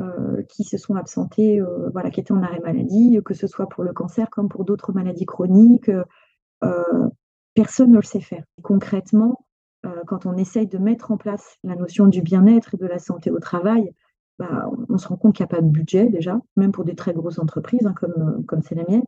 euh, 0.00 0.42
qui 0.48 0.64
se 0.64 0.76
sont 0.76 0.96
absentés, 0.96 1.60
euh, 1.60 1.88
voilà, 1.92 2.10
qui 2.10 2.18
étaient 2.18 2.32
en 2.32 2.42
arrêt 2.42 2.58
maladie, 2.58 3.20
que 3.24 3.32
ce 3.32 3.46
soit 3.46 3.68
pour 3.68 3.84
le 3.84 3.92
cancer 3.92 4.28
comme 4.28 4.48
pour 4.48 4.64
d'autres 4.64 4.92
maladies 4.92 5.24
chroniques. 5.24 5.88
Euh, 6.64 7.08
personne 7.54 7.92
ne 7.92 7.98
le 7.98 8.02
sait 8.02 8.20
faire. 8.20 8.42
Concrètement, 8.62 9.46
quand 10.06 10.26
on 10.26 10.36
essaye 10.36 10.66
de 10.66 10.78
mettre 10.78 11.12
en 11.12 11.16
place 11.16 11.58
la 11.62 11.76
notion 11.76 12.08
du 12.08 12.22
bien-être 12.22 12.74
et 12.74 12.76
de 12.78 12.86
la 12.86 12.98
santé 12.98 13.30
au 13.30 13.38
travail, 13.38 13.92
bah, 14.38 14.68
on, 14.88 14.98
se 14.98 15.08
rend 15.08 15.16
compte 15.16 15.36
qu'il 15.36 15.44
n'y 15.44 15.52
a 15.52 15.56
pas 15.56 15.62
de 15.62 15.68
budget 15.68 16.08
déjà, 16.08 16.40
même 16.56 16.72
pour 16.72 16.84
des 16.84 16.94
très 16.94 17.12
grosses 17.12 17.38
entreprises 17.38 17.86
hein, 17.86 17.94
comme 17.94 18.44
comme 18.46 18.62
c'est 18.62 18.74
la 18.74 18.84
mienne. 18.88 19.04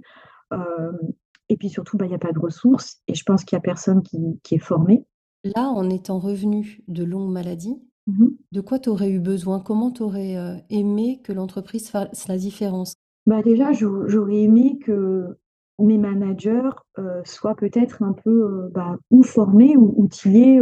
et 1.48 1.56
puis 1.56 1.68
surtout, 1.68 1.96
bah, 1.96 2.06
il 2.06 2.10
n'y 2.10 2.14
a 2.14 2.18
pas 2.18 2.32
de 2.32 2.38
ressources 2.38 3.00
et 3.08 3.14
je 3.14 3.24
pense 3.24 3.44
qu'il 3.44 3.56
n'y 3.56 3.60
a 3.60 3.62
personne 3.62 4.02
qui, 4.02 4.40
qui 4.42 4.54
est 4.54 4.60
formé. 4.60 5.04
Là, 5.44 5.68
en 5.68 5.90
étant 5.90 6.18
revenu 6.18 6.80
de 6.88 7.04
longues 7.04 7.30
maladies, 7.30 7.80
Mmh 8.06 8.28
de 8.52 8.60
quoi 8.60 8.78
tu 8.78 8.88
aurais 8.88 9.10
eu 9.10 9.20
besoin? 9.20 9.60
Comment 9.60 9.90
tu 9.90 10.02
aurais, 10.02 10.36
euh, 10.36 10.54
aimé 10.70 11.20
que 11.22 11.32
l'entreprise 11.32 11.90
fasse 11.90 12.26
la 12.28 12.38
différence? 12.38 12.94
Bah, 13.26 13.42
déjà, 13.42 13.72
j'aurais 13.72 14.42
aimé 14.42 14.78
que 14.78 15.36
mes 15.78 15.98
managers, 15.98 16.70
euh, 16.98 17.20
soient 17.24 17.56
peut-être 17.56 18.02
un 18.02 18.12
peu, 18.12 18.30
euh, 18.30 18.68
bah, 18.72 18.96
ou 19.10 19.22
formés 19.22 19.76
ou 19.76 19.92
outillés, 19.96 20.60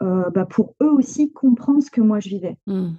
bah, 0.00 0.46
pour 0.48 0.76
eux 0.82 0.90
aussi 0.90 1.30
comprendre 1.32 1.82
ce 1.82 1.90
que 1.90 2.00
moi 2.00 2.20
je 2.20 2.30
vivais. 2.30 2.56
Mmh. 2.66 2.92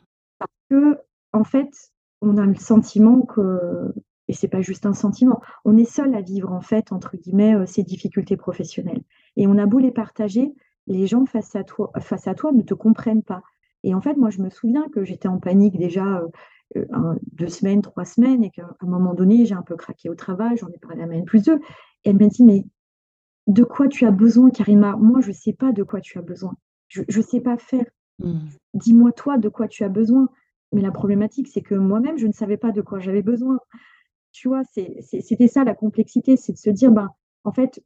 Que 0.71 0.97
en 1.33 1.43
fait, 1.43 1.91
on 2.21 2.37
a 2.37 2.45
le 2.45 2.55
sentiment 2.55 3.21
que 3.23 3.93
et 4.27 4.33
c'est 4.33 4.47
pas 4.47 4.61
juste 4.61 4.85
un 4.85 4.93
sentiment, 4.93 5.41
on 5.65 5.75
est 5.75 5.83
seul 5.83 6.15
à 6.15 6.21
vivre 6.21 6.53
en 6.53 6.61
fait, 6.61 6.93
entre 6.93 7.17
guillemets, 7.17 7.67
«ces 7.67 7.83
difficultés 7.83 8.37
professionnelles» 8.37 9.01
et 9.35 9.47
on 9.47 9.57
a 9.57 9.65
beau 9.65 9.79
les 9.79 9.91
partager, 9.91 10.53
les 10.87 11.07
gens 11.07 11.25
face 11.25 11.53
à 11.57 11.65
toi 11.65 11.91
face 11.99 12.27
à 12.27 12.35
toi 12.35 12.53
ne 12.53 12.61
te 12.61 12.73
comprennent 12.73 13.23
pas. 13.23 13.41
Et 13.83 13.93
en 13.93 14.01
fait, 14.01 14.15
moi, 14.15 14.29
je 14.29 14.41
me 14.41 14.49
souviens 14.49 14.87
que 14.93 15.03
j'étais 15.03 15.27
en 15.27 15.39
panique 15.39 15.77
déjà 15.77 16.23
euh, 16.77 17.15
deux 17.33 17.49
semaines, 17.49 17.81
trois 17.81 18.05
semaines, 18.05 18.43
et 18.43 18.51
qu'à 18.51 18.69
un 18.79 18.87
moment 18.87 19.13
donné, 19.13 19.45
j'ai 19.45 19.55
un 19.55 19.63
peu 19.63 19.75
craqué 19.75 20.09
au 20.09 20.15
travail, 20.15 20.55
j'en 20.57 20.69
ai 20.69 20.77
parlé 20.77 21.01
à 21.01 21.07
ma 21.07 21.21
plus 21.23 21.43
deux. 21.43 21.59
Et 22.03 22.11
elle 22.11 22.17
m'a 22.17 22.27
dit, 22.27 22.43
mais 22.43 22.65
de 23.47 23.63
quoi 23.63 23.87
tu 23.87 24.05
as 24.05 24.11
besoin, 24.11 24.51
Karima? 24.51 24.95
Moi, 24.95 25.21
je 25.21 25.29
ne 25.29 25.33
sais 25.33 25.53
pas 25.53 25.71
de 25.71 25.83
quoi 25.83 25.99
tu 25.99 26.17
as 26.17 26.21
besoin. 26.21 26.55
Je 26.87 27.01
ne 27.01 27.23
sais 27.23 27.41
pas 27.41 27.57
faire. 27.57 27.85
Mmh. 28.19 28.39
Dis-moi, 28.73 29.11
toi, 29.13 29.37
de 29.37 29.49
quoi 29.49 29.67
tu 29.67 29.83
as 29.83 29.89
besoin. 29.89 30.29
Mais 30.71 30.81
la 30.81 30.91
problématique, 30.91 31.47
c'est 31.47 31.61
que 31.61 31.75
moi-même, 31.75 32.17
je 32.17 32.27
ne 32.27 32.33
savais 32.33 32.57
pas 32.57 32.71
de 32.71 32.81
quoi 32.81 32.99
j'avais 32.99 33.21
besoin. 33.21 33.59
Tu 34.31 34.47
vois, 34.47 34.63
c'était 34.63 35.47
ça 35.47 35.63
la 35.63 35.75
complexité, 35.75 36.37
c'est 36.37 36.53
de 36.53 36.57
se 36.57 36.69
dire, 36.69 36.91
ben, 36.91 37.09
en 37.43 37.51
fait, 37.51 37.83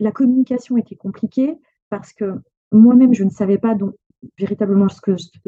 la 0.00 0.12
communication 0.12 0.76
était 0.76 0.96
compliquée 0.96 1.58
parce 1.90 2.12
que 2.12 2.34
moi-même, 2.72 3.14
je 3.14 3.24
ne 3.24 3.30
savais 3.30 3.58
pas 3.58 3.74
donc, 3.74 3.94
véritablement 4.38 4.88
ce, 4.88 5.00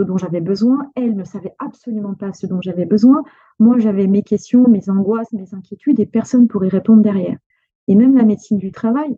dont 0.03 0.19
j'avais 0.19 0.41
besoin. 0.41 0.91
Elle 0.95 1.17
ne 1.17 1.25
savait 1.25 1.55
absolument 1.59 2.15
pas 2.15 2.33
ce 2.33 2.47
dont 2.47 2.61
j'avais 2.61 2.85
besoin. 2.85 3.23
Moi, 3.59 3.79
j'avais 3.79 4.07
mes 4.07 4.23
questions, 4.23 4.69
mes 4.69 4.91
angoisses, 4.91 5.33
mes 5.33 5.55
inquiétudes 5.55 6.01
et 6.01 6.07
personne 6.07 6.49
pour 6.49 6.65
y 6.65 6.69
répondre 6.69 7.03
derrière. 7.03 7.39
Et 7.87 7.95
même 7.95 8.17
la 8.17 8.25
médecine 8.25 8.59
du 8.59 8.71
travail, 8.71 9.17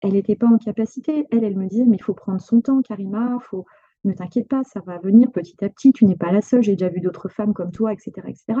elle 0.00 0.12
n'était 0.12 0.36
pas 0.36 0.46
en 0.46 0.58
capacité. 0.58 1.26
Elle, 1.30 1.44
elle 1.44 1.56
me 1.56 1.66
disait, 1.66 1.84
mais 1.86 1.96
il 1.96 2.02
faut 2.02 2.14
prendre 2.14 2.40
son 2.40 2.60
temps, 2.60 2.82
Karima, 2.82 3.38
faut... 3.40 3.66
ne 4.04 4.12
t'inquiète 4.12 4.48
pas, 4.48 4.64
ça 4.64 4.80
va 4.80 4.98
venir 4.98 5.30
petit 5.32 5.64
à 5.64 5.68
petit, 5.68 5.92
tu 5.92 6.04
n'es 6.04 6.16
pas 6.16 6.32
la 6.32 6.42
seule, 6.42 6.62
j'ai 6.62 6.76
déjà 6.76 6.88
vu 6.88 7.00
d'autres 7.00 7.28
femmes 7.28 7.54
comme 7.54 7.72
toi, 7.72 7.92
etc. 7.92 8.12
etc. 8.28 8.60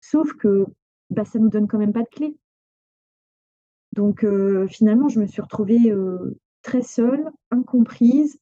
Sauf 0.00 0.32
que 0.34 0.66
bah, 1.10 1.24
ça 1.24 1.38
ne 1.38 1.44
nous 1.44 1.50
donne 1.50 1.68
quand 1.68 1.78
même 1.78 1.92
pas 1.92 2.02
de 2.02 2.08
clé. 2.08 2.36
Donc 3.92 4.24
euh, 4.24 4.66
finalement, 4.68 5.08
je 5.08 5.20
me 5.20 5.26
suis 5.26 5.42
retrouvée 5.42 5.90
euh, 5.90 6.38
très 6.62 6.82
seule, 6.82 7.30
incomprise, 7.50 8.38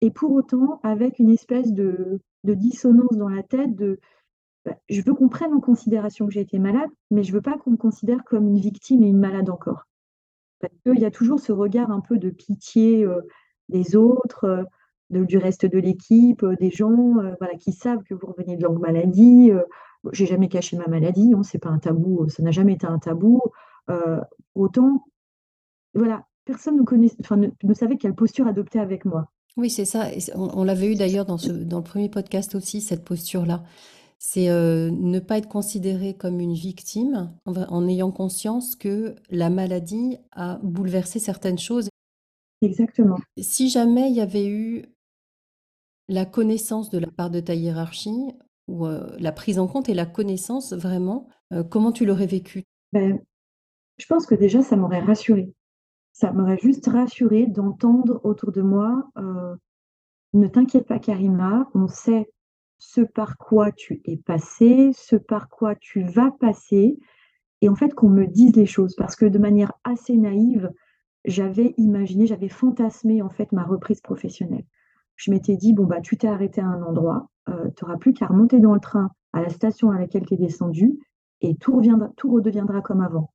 et 0.00 0.10
pour 0.10 0.32
autant 0.32 0.80
avec 0.82 1.18
une 1.18 1.30
espèce 1.30 1.72
de, 1.72 2.20
dissonance 2.44 3.16
dans 3.16 3.28
la 3.28 3.42
tête 3.42 3.74
de 3.74 3.98
bah, 4.64 4.76
je 4.88 5.02
veux 5.02 5.14
qu'on 5.14 5.28
prenne 5.28 5.52
en 5.52 5.60
considération 5.60 6.26
que 6.26 6.32
j'ai 6.32 6.40
été 6.40 6.58
malade, 6.58 6.90
mais 7.10 7.22
je 7.22 7.32
veux 7.32 7.42
pas 7.42 7.58
qu'on 7.58 7.72
me 7.72 7.76
considère 7.76 8.24
comme 8.24 8.46
une 8.46 8.58
victime 8.58 9.02
et 9.02 9.08
une 9.08 9.18
malade 9.18 9.50
encore. 9.50 9.86
Parce 10.60 10.72
qu'il 10.84 10.98
y 10.98 11.04
a 11.04 11.10
toujours 11.10 11.40
ce 11.40 11.52
regard 11.52 11.90
un 11.90 12.00
peu 12.00 12.18
de 12.18 12.30
pitié 12.30 13.04
euh, 13.04 13.20
des 13.68 13.96
autres, 13.96 14.66
euh, 15.14 15.24
du 15.24 15.38
reste 15.38 15.66
de 15.66 15.78
l'équipe, 15.78 16.42
euh, 16.42 16.56
des 16.56 16.70
gens 16.70 17.14
voilà, 17.38 17.54
qui 17.58 17.72
savent 17.72 18.02
que 18.02 18.14
vous 18.14 18.26
revenez 18.26 18.56
de 18.56 18.64
longue 18.64 18.80
maladie. 18.80 19.50
j'ai 20.12 20.26
jamais 20.26 20.48
caché 20.48 20.76
ma 20.76 20.86
maladie, 20.86 21.32
hein, 21.34 21.42
c'est 21.42 21.58
pas 21.58 21.70
un 21.70 21.78
tabou, 21.78 22.28
ça 22.28 22.42
n'a 22.42 22.50
jamais 22.50 22.74
été 22.74 22.86
un 22.86 22.98
tabou. 22.98 23.40
autant, 24.54 25.04
voilà, 25.94 26.26
personne 26.44 26.76
ne, 26.78 27.48
ne 27.62 27.74
savait 27.74 27.96
quelle 27.96 28.14
posture 28.14 28.46
adopter 28.46 28.78
avec 28.78 29.04
moi. 29.04 29.30
Oui, 29.56 29.70
c'est 29.70 29.86
ça. 29.86 30.08
on, 30.34 30.64
l'avait 30.64 30.92
eu 30.92 30.96
d'ailleurs 30.96 31.24
dans, 31.24 31.38
dans 31.38 31.78
le 31.78 31.84
premier 31.84 32.10
podcast 32.10 32.54
aussi, 32.54 32.82
cette 32.82 33.04
posture-là. 33.04 33.64
C'est 34.18 34.48
euh, 34.48 34.90
ne 34.90 35.18
pas 35.18 35.38
être 35.38 35.48
considéré 35.48 36.14
comme 36.14 36.40
une 36.40 36.54
victime 36.54 37.32
en, 37.44 37.88
ayant 37.88 38.10
conscience 38.10 38.76
que 38.76 39.14
la 39.30 39.50
maladie 39.50 40.18
a 40.32 40.58
bouleversé 40.62 41.18
certaines 41.18 41.58
choses. 41.58 41.88
Exactement. 42.62 43.16
Si 43.38 43.68
jamais 43.68 44.08
il 44.08 44.16
y 44.16 44.22
avait 44.22 44.46
eu 44.46 44.86
la 46.08 46.24
connaissance 46.24 46.90
de 46.90 46.98
la 46.98 47.10
part 47.10 47.30
de 47.30 47.40
ta 47.40 47.54
hiérarchie, 47.54 48.28
ou 48.68 48.86
euh, 48.86 49.06
la 49.18 49.32
prise 49.32 49.58
en 49.58 49.66
compte 49.66 49.88
et 49.88 49.94
la 49.94 50.06
connaissance 50.06 50.72
vraiment, 50.72 51.28
euh, 51.52 51.62
comment 51.62 51.92
tu 51.92 52.04
l'aurais 52.04 52.26
vécu? 52.26 52.64
Ben, 52.92 53.20
Je 53.98 54.06
pense 54.06 54.26
que 54.26 54.34
déjà, 54.34 54.62
ça 54.62 54.76
m'aurait 54.76 55.00
rassurée. 55.00 55.52
Ça 56.12 56.32
m'aurait 56.32 56.58
juste 56.58 56.86
rassuré 56.86 57.46
d'entendre 57.46 58.20
autour 58.24 58.52
de 58.52 58.62
moi 58.62 59.08
euh, 59.18 59.54
Ne 60.32 60.48
t'inquiète 60.48 60.86
pas, 60.86 60.98
Karima, 60.98 61.68
on 61.74 61.88
sait 61.88 62.30
ce 62.78 63.00
par 63.00 63.38
quoi 63.38 63.72
tu 63.72 64.00
es 64.04 64.16
passé, 64.16 64.92
ce 64.94 65.16
par 65.16 65.48
quoi 65.48 65.74
tu 65.76 66.02
vas 66.02 66.30
passer, 66.40 66.98
et 67.62 67.68
en 67.68 67.74
fait 67.74 67.94
qu'on 67.94 68.08
me 68.08 68.26
dise 68.26 68.54
les 68.54 68.66
choses, 68.66 68.94
parce 68.96 69.16
que 69.16 69.24
de 69.24 69.38
manière 69.38 69.72
assez 69.84 70.16
naïve, 70.16 70.70
j'avais 71.24 71.74
imaginé, 71.78 72.26
j'avais 72.26 72.48
fantasmé 72.48 73.22
en 73.22 73.30
fait 73.30 73.50
ma 73.52 73.64
reprise 73.64 74.00
professionnelle. 74.00 74.66
Je 75.16 75.30
m'étais 75.30 75.56
dit, 75.56 75.72
bon, 75.72 75.84
bah, 75.84 76.00
tu 76.00 76.16
t'es 76.16 76.28
arrêté 76.28 76.60
à 76.60 76.66
un 76.66 76.82
endroit, 76.82 77.28
euh, 77.48 77.70
tu 77.76 77.84
n'auras 77.84 77.98
plus 77.98 78.12
qu'à 78.12 78.26
remonter 78.26 78.60
dans 78.60 78.74
le 78.74 78.80
train 78.80 79.10
à 79.32 79.42
la 79.42 79.48
station 79.48 79.90
à 79.90 79.98
laquelle 79.98 80.26
tu 80.26 80.34
es 80.34 80.36
descendu, 80.36 80.98
et 81.40 81.56
tout, 81.56 81.76
reviendra, 81.76 82.10
tout 82.16 82.32
redeviendra 82.32 82.80
comme 82.80 83.00
avant. 83.00 83.32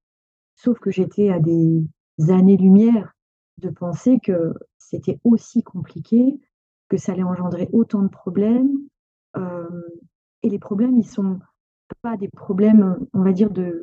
Sauf 0.56 0.80
que 0.80 0.92
j'étais 0.92 1.30
à 1.30 1.40
des 1.40 1.84
années-lumière 2.30 3.14
de 3.58 3.70
penser 3.70 4.20
que 4.20 4.54
c'était 4.78 5.20
aussi 5.24 5.64
compliqué, 5.64 6.40
que 6.90 6.98
ça 6.98 7.14
allait 7.14 7.24
engendrer 7.24 7.70
autant 7.74 8.02
de 8.02 8.10
problèmes. 8.10 8.78
Euh, 9.38 9.82
et 10.44 10.50
les 10.50 10.60
problèmes, 10.60 10.98
ils 10.98 11.08
sont 11.08 11.40
pas 12.02 12.18
des 12.18 12.30
problèmes, 12.30 12.98
on 13.14 13.24
va 13.24 13.32
dire, 13.32 13.50
de 13.50 13.82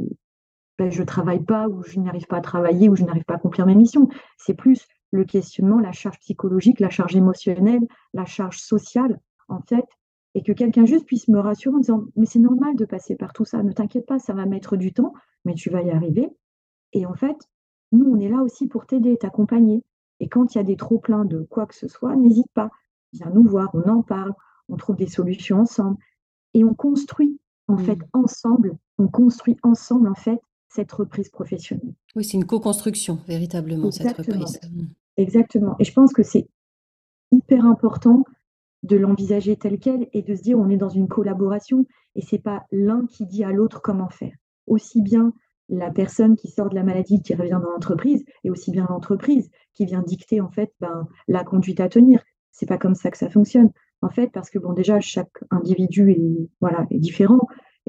ben, 0.79 0.91
je 0.91 1.03
travaille 1.03 1.43
pas 1.43 1.69
ou 1.69 1.83
je 1.83 1.99
n'arrive 1.99 2.27
pas 2.27 2.37
à 2.37 2.41
travailler 2.41 2.89
ou 2.89 2.95
je 2.95 3.05
n'arrive 3.05 3.25
pas 3.25 3.35
à 3.35 3.37
accomplir 3.37 3.67
mes 3.67 3.75
missions. 3.75 4.09
C'est 4.37 4.55
plus 4.55 4.87
le 5.11 5.25
questionnement, 5.25 5.79
la 5.79 5.93
charge 5.93 6.19
psychologique, 6.21 6.81
la 6.81 6.91
charge 6.91 7.17
émotionnelle, 7.17 7.87
la 8.13 8.25
charge 8.25 8.59
sociale, 8.59 9.19
en 9.49 9.61
fait, 9.61 9.85
et 10.35 10.43
que 10.43 10.53
quelqu'un 10.53 10.85
juste 10.85 11.07
puisse 11.07 11.29
me 11.29 11.39
rassurer 11.39 11.75
en 11.77 11.79
disant 11.79 12.05
mais 12.17 12.27
c'est 12.27 12.39
normal 12.39 12.77
de 12.77 12.85
passer 12.85 13.17
par 13.17 13.33
tout 13.33 13.45
ça, 13.45 13.63
ne 13.63 13.73
t'inquiète 13.73 14.07
pas, 14.07 14.19
ça 14.19 14.35
va 14.35 14.47
mettre 14.47 14.77
du 14.77 14.93
temps, 14.93 15.15
mais 15.45 15.55
tu 15.55 15.71
vas 15.71 15.83
y 15.83 15.91
arriver. 15.91 16.29
Et 16.93 17.07
en 17.07 17.15
fait, 17.15 17.37
nous, 17.93 18.05
on 18.05 18.19
est 18.21 18.29
là 18.29 18.43
aussi 18.43 18.67
pour 18.67 18.87
t'aider, 18.87 19.17
t'accompagner. 19.17 19.83
Et 20.21 20.29
quand 20.29 20.55
il 20.55 20.59
y 20.59 20.61
a 20.61 20.65
des 20.65 20.77
trop-pleins 20.77 21.25
de 21.25 21.43
quoi 21.43 21.67
que 21.67 21.75
ce 21.75 21.89
soit, 21.89 22.17
n'hésite 22.17 22.51
pas. 22.53 22.71
Viens 23.13 23.31
nous 23.31 23.45
voir, 23.45 23.71
on 23.75 23.89
en 23.89 24.03
parle, 24.03 24.35
on 24.69 24.77
trouve 24.77 24.97
des 24.97 25.07
solutions 25.07 25.61
ensemble. 25.61 25.97
Et 26.55 26.65
on 26.65 26.75
construit, 26.75 27.41
en 27.69 27.75
mmh. 27.75 27.79
fait, 27.79 27.99
ensemble, 28.13 28.77
on 28.99 29.09
construit 29.09 29.57
ensemble, 29.63 30.09
en 30.09 30.15
fait, 30.15 30.41
cette 30.69 30.93
reprise 30.93 31.31
professionnelle. 31.31 31.95
Oui, 32.15 32.25
c'est 32.25 32.37
une 32.37 32.45
co-construction, 32.45 33.19
véritablement, 33.27 33.91
cette 33.91 34.17
reprise. 34.17 34.61
Mmh. 34.63 34.87
Exactement. 35.17 35.75
Et 35.79 35.85
je 35.85 35.93
pense 35.93 36.13
que 36.13 36.23
c'est 36.23 36.49
hyper 37.33 37.65
important 37.65 38.25
de 38.83 38.97
l'envisager 38.97 39.57
tel 39.57 39.79
quel 39.79 40.09
et 40.13 40.23
de 40.23 40.35
se 40.35 40.43
dire 40.43 40.59
on 40.59 40.69
est 40.69 40.77
dans 40.77 40.89
une 40.89 41.09
collaboration 41.09 41.85
et 42.15 42.23
c'est 42.23 42.39
pas 42.39 42.65
l'un 42.71 43.07
qui 43.07 43.27
dit 43.27 43.45
à 43.45 43.53
l'autre 43.53 43.81
comment 43.83 44.09
faire. 44.09 44.35
Aussi 44.67 45.03
bien 45.03 45.33
la 45.69 45.91
personne 45.91 46.37
qui 46.37 46.49
sort 46.49 46.71
de 46.71 46.75
la 46.75 46.83
maladie, 46.83 47.23
qui 47.23 47.35
revient 47.35 47.61
dans 47.63 47.71
l'entreprise, 47.71 48.25
et 48.45 48.51
aussi 48.51 48.71
bien 48.71 48.87
l'entreprise 48.89 49.51
qui 49.75 49.85
vient 49.85 50.03
dicter 50.03 50.41
en 50.41 50.51
fait 50.51 50.73
ben, 50.81 51.07
la 51.27 51.45
conduite 51.45 51.81
à 51.81 51.89
tenir. 51.89 52.23
C'est 52.53 52.67
pas 52.67 52.79
comme 52.79 52.95
ça 52.95 53.11
que 53.11 53.19
ça 53.19 53.29
fonctionne. 53.29 53.71
En 54.01 54.11
fait, 54.11 54.29
parce 54.29 54.49
que 54.49 54.59
bon, 54.59 54.73
déjà 54.73 55.01
chaque 55.01 55.43
individu 55.51 56.13
est 56.13 56.49
voilà 56.61 56.87
est 56.91 56.99
différent 56.99 57.41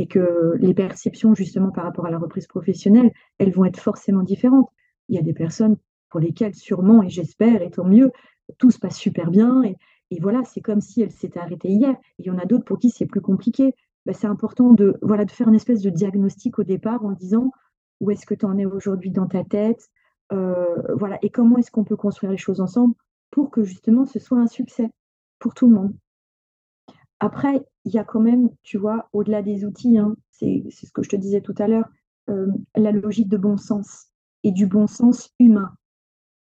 que 0.10 0.56
les 0.60 0.74
perceptions 0.74 1.34
justement 1.34 1.72
par 1.72 1.86
rapport 1.86 2.06
à 2.06 2.12
la 2.12 2.18
reprise 2.18 2.48
professionnelle, 2.48 3.12
elles 3.38 3.52
vont 3.52 3.66
être 3.66 3.80
forcément 3.80 4.24
différentes. 4.24 4.70
Il 5.08 5.16
y 5.16 5.20
a 5.20 5.22
des 5.22 5.34
personnes 5.34 5.78
pour 6.10 6.20
lesquelles 6.20 6.56
sûrement, 6.56 7.02
et 7.04 7.10
j'espère, 7.10 7.62
et 7.62 7.72
tant 7.72 7.86
mieux, 7.86 8.12
tout 8.58 8.72
se 8.72 8.80
passe 8.80 8.98
super 8.98 9.32
bien 9.32 9.64
et, 9.64 9.76
voilà, 10.20 10.44
c'est 10.44 10.62
comme 10.62 10.82
si 10.82 11.04
elle 11.04 11.12
s'était 11.12 11.40
arrêtée 11.40 11.70
hier. 11.70 11.96
il 12.18 12.26
y 12.26 12.32
en 12.32 12.40
a 12.40 12.46
d'autres 12.46 12.66
pour 12.66 12.80
qui 12.80 12.90
c'est 12.90 13.06
plus 13.06 13.22
compliqué. 13.22 13.76
Ben, 14.08 14.14
c'est 14.14 14.26
important 14.26 14.74
de, 14.74 14.98
voilà, 15.04 15.24
de 15.24 15.30
faire 15.30 15.48
une 15.48 15.56
espèce 15.56 15.82
de 15.82 15.92
diagnostic 15.92 16.58
au 16.58 16.64
départ 16.64 17.06
en 17.06 17.12
disant 17.12 17.52
où 18.00 18.10
est-ce 18.10 18.26
que 18.26 18.34
tu 18.34 18.46
en 18.46 18.58
es 18.58 18.66
aujourd'hui 18.66 19.12
dans 19.12 19.28
ta 19.28 19.44
tête, 19.44 19.88
euh, 20.32 20.96
voilà, 20.96 21.20
et 21.22 21.30
comment 21.30 21.58
est-ce 21.58 21.70
qu'on 21.70 21.84
peut 21.84 21.96
construire 21.96 22.32
les 22.32 22.38
choses 22.38 22.60
ensemble 22.60 22.96
pour 23.30 23.52
que 23.52 23.64
justement 23.64 24.06
ce 24.06 24.18
soit 24.18 24.40
un 24.40 24.48
succès 24.48 24.90
pour 25.38 25.54
tout 25.54 25.68
le 25.68 25.76
monde. 25.76 25.94
Après, 27.20 27.66
il 27.86 27.94
y 27.94 28.00
a 28.00 28.04
quand 28.04 28.20
même, 28.20 28.50
tu 28.64 28.78
vois, 28.78 29.10
au-delà 29.14 29.42
des 29.42 29.66
outils, 29.66 29.98
hein, 29.98 30.16
c'est 30.32 30.64
ce 30.70 30.92
que 30.92 31.04
je 31.04 31.10
te 31.10 31.16
disais 31.16 31.42
tout 31.42 31.56
à 31.58 31.68
l'heure, 31.68 31.90
euh, 32.30 32.48
la 32.76 32.92
logique 32.92 33.30
de 33.30 33.38
bon 33.38 33.58
sens 33.58 34.08
et 34.44 34.52
du 34.52 34.68
bon 34.68 34.88
sens 34.88 35.32
humain. 35.40 35.74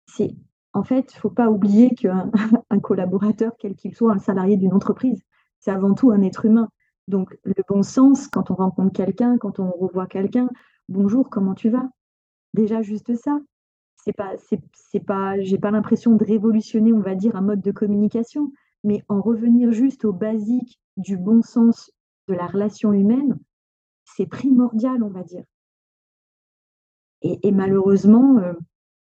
C'est 0.06 0.34
en 0.76 0.82
fait, 0.82 1.14
il 1.14 1.16
ne 1.16 1.20
faut 1.20 1.30
pas 1.30 1.48
oublier 1.48 1.94
qu'un 1.94 2.30
un 2.70 2.80
collaborateur, 2.80 3.52
quel 3.58 3.74
qu'il 3.76 3.94
soit, 3.94 4.12
un 4.12 4.18
salarié 4.18 4.58
d'une 4.58 4.74
entreprise, 4.74 5.22
c'est 5.58 5.70
avant 5.70 5.94
tout 5.94 6.10
un 6.10 6.20
être 6.20 6.44
humain. 6.44 6.68
Donc, 7.08 7.34
le 7.44 7.62
bon 7.66 7.82
sens, 7.82 8.28
quand 8.28 8.50
on 8.50 8.54
rencontre 8.54 8.92
quelqu'un, 8.92 9.38
quand 9.38 9.58
on 9.58 9.70
revoit 9.70 10.06
quelqu'un, 10.06 10.50
bonjour, 10.90 11.30
comment 11.30 11.54
tu 11.54 11.70
vas? 11.70 11.88
Déjà, 12.52 12.82
juste 12.82 13.14
ça. 13.16 13.38
C'est 13.96 14.12
pas, 14.12 14.34
c'est, 14.36 15.00
pas, 15.00 15.40
j'ai 15.40 15.58
pas 15.58 15.70
l'impression 15.70 16.14
de 16.14 16.24
révolutionner, 16.24 16.92
on 16.92 17.00
va 17.00 17.14
dire, 17.14 17.36
un 17.36 17.40
mode 17.40 17.62
de 17.62 17.72
communication, 17.72 18.52
mais 18.86 19.02
en 19.08 19.20
revenir 19.20 19.72
juste 19.72 20.04
au 20.04 20.12
basique 20.12 20.80
du 20.96 21.18
bon 21.18 21.42
sens 21.42 21.90
de 22.28 22.34
la 22.34 22.46
relation 22.46 22.92
humaine, 22.92 23.38
c'est 24.04 24.26
primordial, 24.26 25.02
on 25.02 25.10
va 25.10 25.24
dire. 25.24 25.44
Et, 27.22 27.50
malheureusement, 27.50 28.38
euh, 28.38 28.52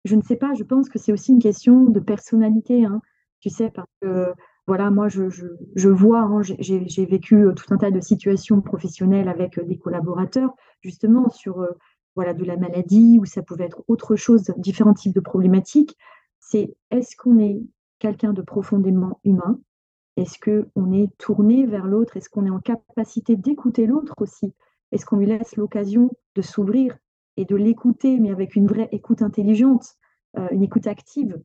je 0.05 0.15
ne 0.15 0.23
sais 0.23 0.37
pas, 0.37 0.55
je 0.55 0.63
pense 0.63 0.89
que 0.89 0.99
c'est 0.99 1.13
aussi 1.13 1.33
une 1.33 1.43
question 1.43 1.85
de 1.85 1.99
personnalité, 1.99 2.85
hein. 2.85 3.03
tu 3.41 3.51
sais, 3.51 3.71
parce 3.71 3.91
que 4.01 4.33
voilà, 4.69 4.91
moi, 4.91 5.09
je, 5.09 5.89
vois, 5.89 6.21
hein, 6.21 6.43
j'ai 6.43 7.07
vécu 7.07 7.47
euh, 7.47 7.53
tout 7.53 7.73
un 7.75 7.79
tas 7.79 7.91
de 7.91 8.01
situations 8.01 8.61
professionnelles 8.61 9.29
avec 9.29 9.59
euh, 9.59 9.65
des 9.65 9.79
collaborateurs, 9.79 10.55
justement 10.81 11.29
sur 11.29 11.67
voilà, 12.15 12.35
de 12.35 12.45
la 12.45 12.57
maladie, 12.57 13.19
ou 13.21 13.25
ça 13.25 13.43
pouvait 13.43 13.65
être 13.65 13.83
autre 13.89 14.15
chose, 14.15 14.53
différents 14.59 14.95
types 14.95 15.15
de 15.15 15.21
problématiques. 15.21 15.97
C'est 16.39 16.77
est-ce 16.93 17.17
qu'on 17.17 17.39
est 17.41 17.61
quelqu'un 18.07 18.33
de 18.33 18.43
profondément 18.43 19.21
humain? 19.25 19.59
Est-ce 20.17 20.39
qu'on 20.39 20.93
est 20.93 21.17
tourné 21.19 21.67
vers 21.67 21.87
l'autre? 21.87 22.17
Est-ce 22.17 22.31
qu'on 22.31 22.47
est 22.47 22.51
en 22.51 22.61
capacité 22.61 23.37
d'écouter 23.37 23.87
l'autre 23.87 24.15
aussi? 24.19 24.55
Est-ce 24.93 25.05
qu'on 25.05 25.17
lui 25.17 25.27
laisse 25.27 25.57
l'occasion 25.57 26.11
de 26.35 26.43
s'ouvrir 26.43 26.97
et 27.37 27.45
de 27.45 27.57
l'écouter, 27.57 28.19
mais 28.19 28.31
avec 28.31 28.57
une 28.57 28.67
vraie 28.67 28.89
écoute 28.93 29.21
intelligente, 29.21 29.97
une 30.51 30.63
écoute 30.63 30.87
active 30.87 31.39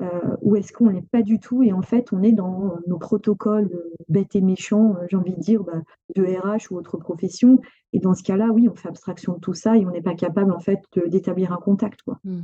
euh, 0.00 0.36
ou 0.42 0.54
est-ce 0.54 0.72
qu'on 0.72 0.90
n'est 0.90 1.02
pas 1.02 1.22
du 1.22 1.40
tout 1.40 1.64
et 1.64 1.72
en 1.72 1.82
fait 1.82 2.12
on 2.12 2.22
est 2.22 2.30
dans 2.30 2.76
nos 2.86 2.98
protocoles 2.98 3.70
euh, 3.72 3.94
bêtes 4.08 4.36
et 4.36 4.40
méchants, 4.40 4.94
euh, 4.96 5.06
j'ai 5.10 5.16
envie 5.16 5.34
de 5.34 5.40
dire, 5.40 5.64
bah, 5.64 5.82
de 6.14 6.22
RH 6.22 6.70
ou 6.70 6.76
autre 6.76 6.98
profession? 6.98 7.60
Et 7.92 7.98
dans 7.98 8.14
ce 8.14 8.22
cas-là, 8.22 8.46
oui, 8.52 8.68
on 8.68 8.76
fait 8.76 8.88
abstraction 8.88 9.34
de 9.34 9.40
tout 9.40 9.54
ça 9.54 9.76
et 9.76 9.84
on 9.84 9.90
n'est 9.90 10.02
pas 10.02 10.14
capable 10.14 10.52
en 10.52 10.60
fait 10.60 10.80
d'établir 11.06 11.52
un 11.52 11.56
contact. 11.56 12.00
Mmh. 12.22 12.42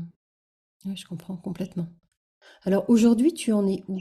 Je 0.95 1.07
comprends 1.07 1.37
complètement. 1.37 1.87
Alors 2.65 2.89
aujourd'hui, 2.89 3.33
tu 3.33 3.53
en 3.53 3.67
es 3.67 3.83
où? 3.89 3.99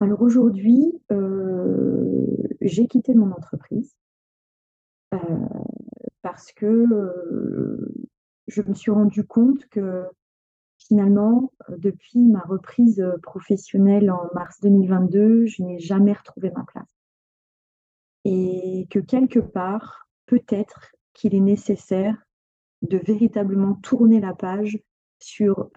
Alors 0.00 0.20
aujourd'hui, 0.22 0.92
j'ai 2.60 2.86
quitté 2.88 3.14
mon 3.14 3.30
entreprise 3.32 3.94
parce 6.22 6.52
que 6.52 6.86
je 8.46 8.62
me 8.62 8.74
suis 8.74 8.90
rendu 8.90 9.24
compte 9.24 9.66
que 9.68 10.06
finalement, 10.78 11.52
euh, 11.68 11.76
depuis 11.78 12.18
ma 12.18 12.40
reprise 12.40 13.00
euh, 13.00 13.16
professionnelle 13.22 14.10
en 14.10 14.28
mars 14.34 14.60
2022, 14.60 15.46
je 15.46 15.62
n'ai 15.62 15.78
jamais 15.78 16.12
retrouvé 16.12 16.50
ma 16.50 16.64
place. 16.64 16.88
Et 18.24 18.86
que 18.90 18.98
quelque 18.98 19.38
part, 19.38 20.08
peut-être 20.26 20.92
qu'il 21.12 21.34
est 21.34 21.40
nécessaire 21.40 22.16
de 22.82 22.98
véritablement 22.98 23.74
tourner 23.74 24.20
la 24.20 24.34
page 24.34 24.78
sur 25.20 25.70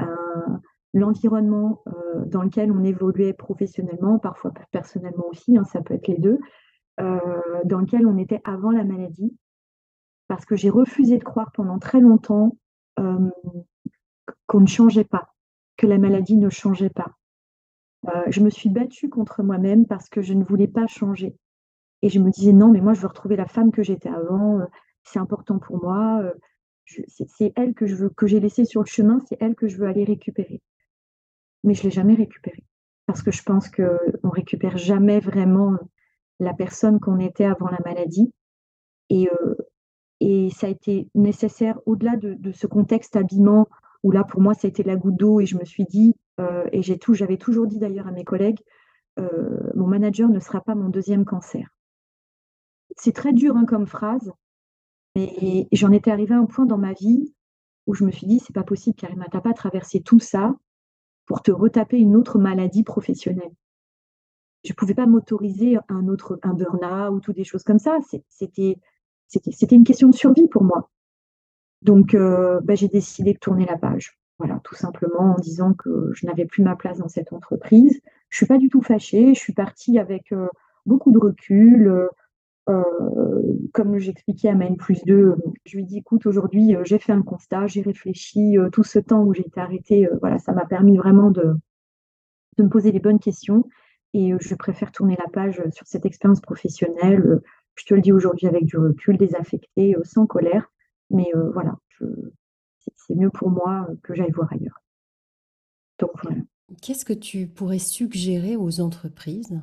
l'environnement 0.96 1.84
euh, 1.88 2.26
dans 2.26 2.42
lequel 2.42 2.72
on 2.72 2.84
évoluait 2.84 3.34
professionnellement, 3.34 4.18
parfois 4.18 4.52
personnellement 4.72 5.26
aussi, 5.30 5.56
hein, 5.58 5.64
ça 5.66 5.82
peut 5.82 5.94
être 5.94 6.08
les 6.08 6.18
deux, 6.18 6.40
dans 6.98 7.80
lequel 7.80 8.08
on 8.08 8.18
était 8.18 8.40
avant 8.46 8.72
la 8.72 8.86
maladie, 8.86 9.36
parce 10.30 10.46
que 10.46 10.56
j'ai 10.56 10.70
refusé 10.70 11.18
de 11.18 11.24
croire 11.26 11.52
pendant 11.52 11.78
très 11.78 12.00
longtemps 12.00 12.56
qu'on 14.48 14.62
ne 14.62 14.66
changeait 14.66 15.04
pas, 15.04 15.34
que 15.78 15.88
la 15.88 15.98
maladie 15.98 16.38
ne 16.38 16.50
changeait 16.50 16.90
pas. 16.90 17.12
Euh, 18.08 18.24
je 18.28 18.42
me 18.42 18.50
suis 18.50 18.70
battue 18.70 19.10
contre 19.10 19.42
moi-même 19.44 19.86
parce 19.86 20.10
que 20.10 20.22
je 20.22 20.34
ne 20.34 20.44
voulais 20.44 20.68
pas 20.68 20.88
changer. 20.88 21.36
Et 22.02 22.10
je 22.10 22.20
me 22.20 22.30
disais 22.30 22.54
non, 22.54 22.70
mais 22.70 22.82
moi 22.82 22.94
je 22.94 23.02
veux 23.02 23.08
retrouver 23.08 23.36
la 23.36 23.48
femme 23.48 23.72
que 23.72 23.82
j'étais 23.82 24.10
avant, 24.10 24.60
euh, 24.60 24.66
c'est 25.04 25.20
important 25.20 25.60
pour 25.60 25.82
moi, 25.82 26.22
euh, 26.22 26.34
c'est 27.28 27.52
elle 27.56 27.74
que 27.74 27.86
veux, 27.86 28.10
que 28.10 28.28
j'ai 28.28 28.40
laissée 28.40 28.66
sur 28.66 28.82
le 28.82 28.88
chemin, 28.88 29.20
c'est 29.28 29.38
elle 29.40 29.56
que 29.56 29.68
je 29.68 29.78
veux 29.78 29.88
aller 29.88 30.04
récupérer. 30.04 30.62
Mais 31.66 31.74
je 31.74 31.82
ne 31.82 31.84
l'ai 31.86 31.92
jamais 31.92 32.16
récupérée. 32.16 32.64
Parce 33.06 33.22
que 33.22 33.32
je 33.32 33.44
pense 33.44 33.70
qu'on 33.70 33.84
ne 33.84 34.32
récupère 34.32 34.78
jamais 34.78 35.20
vraiment 35.20 35.74
la 36.40 36.54
personne 36.54 37.00
qu'on 37.00 37.20
était 37.20 37.46
avant 37.46 37.68
la 37.68 37.80
maladie. 37.86 38.32
Et, 39.10 39.28
et 40.20 40.50
ça 40.50 40.68
a 40.68 40.70
été 40.70 41.10
nécessaire, 41.14 41.80
au-delà 41.86 42.16
de, 42.16 42.52
ce 42.52 42.68
contexte 42.68 43.16
habillement 43.16 43.68
où 44.04 44.12
là, 44.12 44.24
pour 44.24 44.42
moi, 44.42 44.54
ça 44.54 44.68
a 44.68 44.70
été 44.70 44.84
la 44.84 44.96
goutte 44.96 45.18
d'eau 45.18 45.40
et 45.40 45.46
je 45.46 45.58
me 45.58 45.66
suis 45.66 45.86
dit, 45.86 46.16
euh, 46.40 46.68
et 46.72 46.82
j'ai 46.82 46.98
tout, 46.98 47.14
j'avais 47.14 47.38
toujours 47.38 47.68
dit 47.68 47.80
d'ailleurs 47.80 48.08
à 48.08 48.12
mes 48.12 48.24
collègues, 48.24 48.60
euh, 49.20 49.72
mon 49.76 49.88
manager 49.88 50.30
ne 50.30 50.40
sera 50.40 50.62
pas 50.62 50.76
mon 50.76 50.90
deuxième 50.90 51.26
cancer. 51.26 51.70
C'est 52.96 53.14
très 53.14 53.34
dur 53.34 53.58
hein, 53.58 53.66
comme 53.66 53.88
phrase, 53.88 54.32
mais 55.16 55.68
j'en 55.72 55.92
étais 55.92 56.12
arrivée 56.12 56.36
à 56.36 56.40
un 56.40 56.46
point 56.46 56.66
dans 56.66 56.78
ma 56.78 56.94
vie 56.94 57.34
où 57.88 57.94
je 57.94 58.04
me 58.04 58.12
suis 58.12 58.28
dit, 58.28 58.40
c'est 58.40 58.54
pas 58.54 58.64
possible, 58.64 58.96
Karima, 58.96 59.26
t'as 59.32 59.42
pas 59.42 59.54
traversé 59.54 60.02
tout 60.02 60.20
ça 60.20 60.56
pour 61.26 61.42
te 61.42 61.52
retaper 61.52 61.98
une 61.98 62.16
autre 62.16 62.38
maladie 62.40 62.84
professionnelle. 62.84 63.52
Je 64.64 64.72
ne 64.72 64.76
pouvais 64.76 64.94
pas 64.96 65.06
m'autoriser 65.06 65.78
un 65.90 66.08
autre, 66.08 66.40
un 66.42 66.54
burn-out 66.54 67.28
ou 67.28 67.34
des 67.34 67.44
choses 67.44 67.64
comme 67.64 67.80
ça. 67.80 68.00
C'était, 68.30 68.78
une 69.72 69.84
question 69.84 70.10
de 70.10 70.16
survie 70.16 70.48
pour 70.48 70.64
moi. 70.64 70.90
Donc, 71.82 72.16
euh, 72.16 72.60
bah, 72.62 72.74
j'ai 72.74 72.88
décidé 72.88 73.34
de 73.34 73.40
tourner 73.40 73.66
la 73.66 73.78
page. 73.78 74.18
Voilà, 74.40 74.60
tout 74.64 74.76
simplement 74.76 75.36
en 75.36 75.40
disant 75.40 75.74
que 75.74 76.12
je 76.14 76.26
n'avais 76.26 76.46
plus 76.46 76.64
ma 76.64 76.76
place 76.76 76.98
dans 76.98 77.08
cette 77.08 77.32
entreprise. 77.32 78.02
Je 78.30 78.38
suis 78.38 78.48
pas 78.48 78.58
du 78.58 78.70
tout 78.70 78.82
fâchée. 78.82 79.34
Je 79.34 79.40
suis 79.40 79.54
partie 79.54 80.00
avec 80.00 80.32
euh, 80.32 80.48
beaucoup 80.86 81.12
de 81.12 81.20
recul. 81.20 82.10
Euh, 82.68 82.84
comme 83.74 83.98
j'expliquais 83.98 84.50
à 84.50 84.56
Maine 84.56 84.78
plus 84.78 85.04
2, 85.06 85.36
je 85.66 85.78
lui 85.78 85.86
dis 85.86 86.00
écoute, 86.00 86.26
aujourd'hui, 86.26 86.76
j'ai 86.84 86.98
fait 86.98 87.12
un 87.12 87.22
constat, 87.22 87.68
j'ai 87.68 87.82
réfléchi. 87.82 88.58
tout 88.72 88.84
ce 88.84 89.00
temps 89.00 89.24
où 89.24 89.34
j'ai 89.34 89.46
été 89.46 89.60
arrêtée, 89.60 90.08
voilà, 90.22 90.40
ça 90.40 90.54
m'a 90.54 90.66
permis 90.66 90.98
vraiment 90.98 91.30
de, 91.30 91.56
de 92.58 92.64
me 92.64 92.70
poser 92.70 92.92
les 92.92 93.00
bonnes 93.00 93.20
questions. 93.20 93.66
Et 94.14 94.32
je 94.40 94.56
préfère 94.56 94.92
tourner 94.92 95.18
la 95.20 95.30
page 95.30 95.62
sur 95.72 95.86
cette 95.88 96.06
expérience 96.06 96.40
professionnelle. 96.42 97.42
Je 97.76 97.86
te 97.86 97.94
le 97.94 98.02
dis 98.02 98.14
aujourd'hui 98.14 98.48
avec 98.48 98.66
du 98.66 98.78
recul, 98.78 99.18
désaffectée, 99.18 99.96
sans 100.04 100.26
colère. 100.26 100.72
Mais 101.10 101.28
euh, 101.36 101.52
voilà, 101.52 101.76
c'est 102.96 103.16
mieux 103.16 103.30
pour 103.30 103.50
moi 103.50 103.88
euh, 103.90 103.96
que 104.04 104.16
j'aille 104.16 104.32
voir 104.32 104.52
ailleurs. 104.52 104.82
Donc 106.00 106.12
voilà. 106.24 106.42
Qu'est-ce 106.82 107.06
que 107.06 107.14
tu 107.14 107.48
pourrais 107.48 107.80
suggérer 107.80 108.56
aux 108.56 108.82
entreprises? 108.82 109.62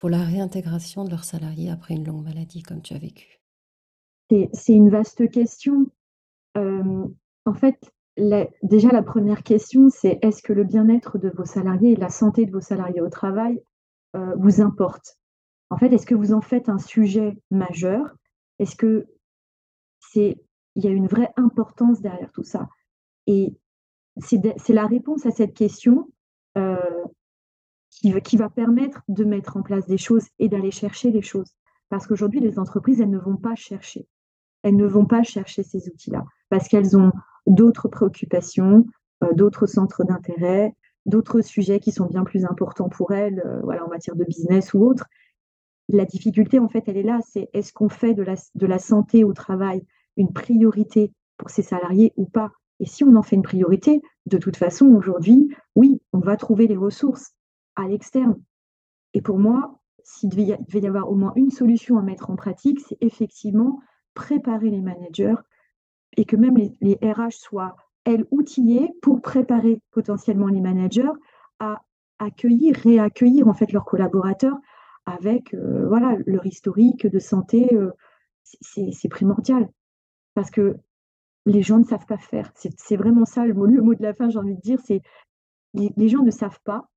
Pour 0.00 0.10
la 0.10 0.24
réintégration 0.24 1.04
de 1.04 1.10
leurs 1.10 1.24
salariés 1.24 1.70
après 1.70 1.94
une 1.94 2.06
longue 2.06 2.24
maladie 2.24 2.62
comme 2.62 2.82
tu 2.82 2.94
as 2.94 2.98
vécu? 2.98 3.40
C'est 4.30 4.72
une 4.72 4.90
vaste 4.90 5.30
question. 5.30 5.86
en 6.56 7.54
fait, 7.54 7.92
déjà 8.62 8.88
la 8.92 9.02
première 9.02 9.42
question, 9.42 9.88
c'est 9.88 10.18
est-ce 10.22 10.42
que 10.42 10.52
le 10.52 10.64
bien-être 10.64 11.18
de 11.18 11.30
vos 11.30 11.44
salariés 11.44 11.92
et 11.92 11.96
la 11.96 12.08
santé 12.08 12.46
de 12.46 12.52
vos 12.52 12.60
salariés 12.60 13.00
au 13.00 13.08
travail 13.08 13.60
euh, 14.16 14.34
vous 14.36 14.60
importe? 14.60 15.18
En 15.70 15.78
fait, 15.78 15.92
est-ce 15.92 16.06
que 16.06 16.14
vous 16.14 16.32
en 16.32 16.40
faites 16.40 16.68
un 16.68 16.78
sujet 16.78 17.36
majeur? 17.50 18.14
Est-ce 18.58 18.76
que 18.76 19.06
c'est 20.00 20.36
il 20.76 20.84
y 20.84 20.88
a 20.88 20.90
une 20.90 21.08
vraie 21.08 21.32
importance 21.36 22.00
derrière 22.00 22.30
tout 22.32 22.42
ça? 22.42 22.68
Et 23.26 23.54
c'est 24.18 24.72
la 24.72 24.86
réponse 24.86 25.26
à 25.26 25.30
cette 25.30 25.54
question 25.54 26.08
euh, 26.58 26.76
qui, 28.00 28.36
va 28.36 28.48
permettre 28.48 29.02
de 29.08 29.24
mettre 29.24 29.56
en 29.56 29.62
place 29.62 29.86
des 29.86 29.98
choses 29.98 30.26
et 30.38 30.48
d'aller 30.48 30.70
chercher 30.70 31.10
des 31.10 31.22
choses. 31.22 31.52
Parce 31.88 32.06
qu'aujourd'hui, 32.06 32.40
les 32.40 32.58
entreprises, 32.58 33.00
elles 33.00 33.10
ne 33.10 33.18
vont 33.18 33.36
pas 33.36 33.54
chercher. 33.54 34.06
Elles 34.62 34.76
ne 34.76 34.86
vont 34.86 35.06
pas 35.06 35.22
chercher 35.22 35.62
ces 35.62 35.88
outils-là 35.88 36.24
parce 36.50 36.68
qu'elles 36.68 36.96
ont 36.96 37.12
d'autres 37.46 37.88
préoccupations, 37.88 38.86
euh, 39.24 39.32
d'autres 39.32 39.66
centres 39.66 40.04
d'intérêt, 40.04 40.74
d'autres 41.06 41.40
sujets 41.40 41.80
qui 41.80 41.92
sont 41.92 42.06
bien 42.06 42.24
plus 42.24 42.44
importants 42.44 42.88
pour 42.88 43.12
elles, 43.12 43.42
euh, 43.46 43.80
en 43.84 43.88
matière 43.88 44.16
de 44.16 44.24
business 44.24 44.74
ou 44.74 44.84
autre. 44.84 45.06
La 45.88 46.04
difficulté, 46.04 46.58
en 46.58 46.68
fait, 46.68 46.84
elle 46.86 46.96
est 46.96 47.02
là, 47.02 47.20
c'est 47.26 47.48
est-ce 47.52 47.72
qu'on 47.72 47.88
fait 47.88 48.14
de 48.14 48.22
la, 48.22 48.34
de 48.54 48.66
la 48.66 48.78
santé 48.78 49.24
au 49.24 49.32
travail 49.32 49.84
une 50.16 50.32
priorité 50.32 51.12
pour 51.36 51.50
ces 51.50 51.62
salariés 51.62 52.12
ou 52.16 52.26
pas? 52.26 52.52
Et 52.78 52.86
si 52.86 53.04
on 53.04 53.16
en 53.16 53.22
fait 53.22 53.36
une 53.36 53.42
priorité, 53.42 54.00
de 54.26 54.38
toute 54.38 54.56
façon, 54.56 54.86
aujourd'hui, 54.86 55.54
oui, 55.74 56.00
on 56.12 56.18
va 56.18 56.36
trouver 56.36 56.66
les 56.66 56.76
ressources 56.76 57.32
à 57.76 57.88
l'externe. 57.88 58.40
Et 59.14 59.22
pour 59.22 59.38
moi, 59.38 59.80
s'il 60.02 60.30
devait 60.30 60.80
y 60.80 60.86
avoir 60.86 61.10
au 61.10 61.14
moins 61.14 61.32
une 61.36 61.50
solution 61.50 61.98
à 61.98 62.02
mettre 62.02 62.30
en 62.30 62.36
pratique, 62.36 62.80
c'est 62.80 62.98
effectivement 63.00 63.80
préparer 64.14 64.70
les 64.70 64.80
managers 64.80 65.36
et 66.16 66.24
que 66.24 66.36
même 66.36 66.56
les, 66.56 66.98
RH 67.02 67.32
soient, 67.32 67.76
elles, 68.04 68.26
outillées 68.30 68.92
pour 69.02 69.20
préparer 69.20 69.80
potentiellement 69.90 70.48
les 70.48 70.60
managers 70.60 71.12
à 71.58 71.82
accueillir, 72.18 72.76
réaccueillir 72.76 73.48
en 73.48 73.54
fait 73.54 73.72
leurs 73.72 73.84
collaborateurs 73.84 74.56
avec 75.06 75.54
euh, 75.54 75.86
voilà, 75.88 76.16
leur 76.26 76.44
historique 76.46 77.06
de 77.06 77.18
santé. 77.18 77.74
Euh, 77.74 77.90
c'est 78.42 79.08
primordial 79.08 79.68
parce 80.34 80.50
que 80.50 80.76
les 81.46 81.62
gens 81.62 81.78
ne 81.78 81.84
savent 81.84 82.06
pas 82.06 82.18
faire. 82.18 82.52
C'est 82.54 82.96
vraiment 82.96 83.24
ça 83.24 83.44
le 83.46 83.54
mot, 83.54 83.66
le 83.66 83.82
mot 83.82 83.94
de 83.94 84.02
la 84.02 84.12
fin, 84.12 84.28
j'ai 84.28 84.38
envie 84.38 84.56
de 84.56 84.60
dire, 84.60 84.80
c'est 84.84 85.02
les, 85.74 86.08
gens 86.08 86.22
ne 86.22 86.30
savent 86.30 86.60
pas. 86.64 86.88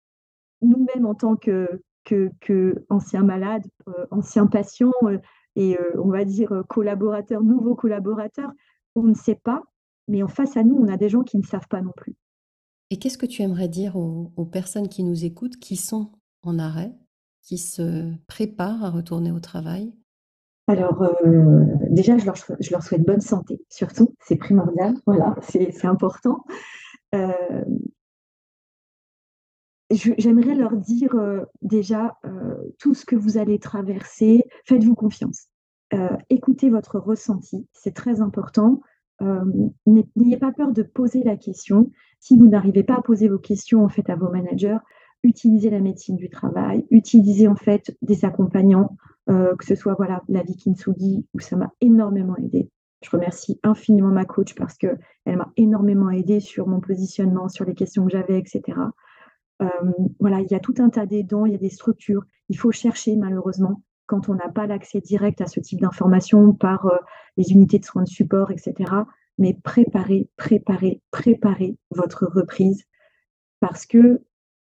Nous-mêmes, 0.63 1.05
en 1.05 1.15
tant 1.15 1.35
que, 1.35 1.67
que, 2.03 2.85
anciens 2.89 3.23
malades, 3.23 3.65
euh, 3.87 4.05
anciens 4.11 4.47
patients 4.47 4.91
et 5.55 5.77
on 5.97 6.09
va 6.09 6.25
dire 6.25 6.63
collaborateurs, 6.67 7.43
nouveaux 7.43 7.75
collaborateurs, 7.75 8.51
on 8.95 9.03
ne 9.03 9.13
sait 9.13 9.39
pas, 9.43 9.63
mais 10.07 10.23
en 10.23 10.27
face 10.27 10.57
à 10.57 10.63
nous, 10.63 10.75
on 10.75 10.87
a 10.87 10.97
des 10.97 11.09
gens 11.09 11.23
qui 11.23 11.37
ne 11.37 11.43
savent 11.43 11.67
pas 11.69 11.81
non 11.81 11.91
plus. 11.95 12.15
Et 12.89 12.97
qu'est-ce 12.97 13.17
que 13.17 13.25
tu 13.25 13.41
aimerais 13.41 13.67
dire 13.67 13.95
aux, 13.95 14.45
personnes 14.45 14.87
qui 14.87 15.03
nous 15.03 15.25
écoutent, 15.25 15.57
qui 15.57 15.75
sont 15.75 16.11
en 16.43 16.59
arrêt, 16.59 16.93
qui 17.41 17.57
se 17.57 18.13
préparent 18.27 18.83
à 18.83 18.89
retourner 18.89 19.31
au 19.31 19.39
travail? 19.39 19.93
Alors, 20.67 21.01
euh, 21.01 21.65
déjà, 21.89 22.17
je 22.17 22.25
leur, 22.25 22.83
souhaite 22.83 23.03
bonne 23.03 23.21
santé, 23.21 23.59
surtout, 23.69 24.13
c'est 24.21 24.35
primordial, 24.35 24.95
voilà, 25.05 25.35
c'est 25.41 25.85
important. 25.85 26.43
Euh, 27.15 27.65
j'aimerais 29.89 30.55
leur 30.55 30.75
dire 30.75 31.15
euh, 31.15 31.41
déjà 31.61 32.17
tout 32.79 32.93
ce 32.93 33.05
que 33.05 33.15
vous 33.15 33.37
allez 33.37 33.59
traverser, 33.59 34.43
faites-vous 34.65 34.95
confiance. 34.95 35.47
écoutez 36.29 36.69
votre 36.69 36.99
ressenti, 36.99 37.67
c'est 37.73 37.93
très 37.93 38.21
important. 38.21 38.81
Euh, 39.21 39.43
n'ayez 39.85 40.37
pas 40.37 40.51
peur 40.51 40.71
de 40.71 40.83
poser 40.83 41.23
la 41.23 41.37
question. 41.37 41.91
Si 42.19 42.37
vous 42.37 42.47
n'arrivez 42.47 42.83
pas 42.83 42.95
à 42.95 43.01
poser 43.01 43.29
vos 43.29 43.37
questions 43.37 43.83
en 43.83 43.89
fait 43.89 44.09
à 44.09 44.15
vos 44.15 44.29
managers, 44.29 44.77
utilisez 45.23 45.69
la 45.69 45.79
médecine 45.79 46.15
du 46.15 46.29
travail, 46.29 46.85
utilisez 46.89 47.47
en 47.47 47.55
fait 47.55 47.95
des 48.01 48.25
accompagnants, 48.25 48.97
euh, 49.29 49.55
que 49.55 49.65
ce 49.65 49.75
soit 49.75 49.95
voilà 49.95 50.21
la 50.27 50.43
vie 50.43 50.57
Kintsugi 50.57 51.25
où 51.33 51.39
ça 51.39 51.55
m'a 51.55 51.71
énormément 51.79 52.35
aidé. 52.37 52.69
Je 53.03 53.09
remercie 53.09 53.59
infiniment 53.63 54.09
ma 54.09 54.25
coach 54.25 54.55
parce 54.55 54.77
que 54.77 54.97
elle 55.25 55.37
m'a 55.37 55.51
énormément 55.57 56.09
aidé 56.09 56.39
sur 56.39 56.67
mon 56.67 56.79
positionnement, 56.79 57.49
sur 57.49 57.65
les 57.65 57.75
questions 57.75 58.05
que 58.05 58.11
j'avais, 58.11 58.39
etc. 58.39 58.61
Euh, 59.61 59.67
voilà, 60.19 60.41
il 60.41 60.51
y 60.51 60.55
a 60.55 60.59
tout 60.59 60.75
un 60.79 60.89
tas 60.89 61.05
d'aidants, 61.05 61.45
il 61.45 61.53
y 61.53 61.55
a 61.55 61.59
des 61.59 61.69
structures. 61.69 62.23
Il 62.49 62.57
faut 62.57 62.71
chercher 62.71 63.15
malheureusement 63.15 63.81
quand 64.05 64.29
on 64.29 64.35
n'a 64.35 64.49
pas 64.49 64.67
l'accès 64.67 64.99
direct 64.99 65.41
à 65.41 65.47
ce 65.47 65.59
type 65.59 65.79
d'informations 65.79 66.53
par 66.53 66.85
euh, 66.87 66.97
les 67.37 67.51
unités 67.51 67.79
de 67.79 67.85
soins 67.85 68.03
de 68.03 68.09
support, 68.09 68.51
etc. 68.51 68.91
Mais 69.37 69.57
préparez, 69.63 70.29
préparez, 70.37 71.01
préparez 71.11 71.77
votre 71.91 72.25
reprise 72.25 72.83
parce 73.59 73.85
que 73.85 74.21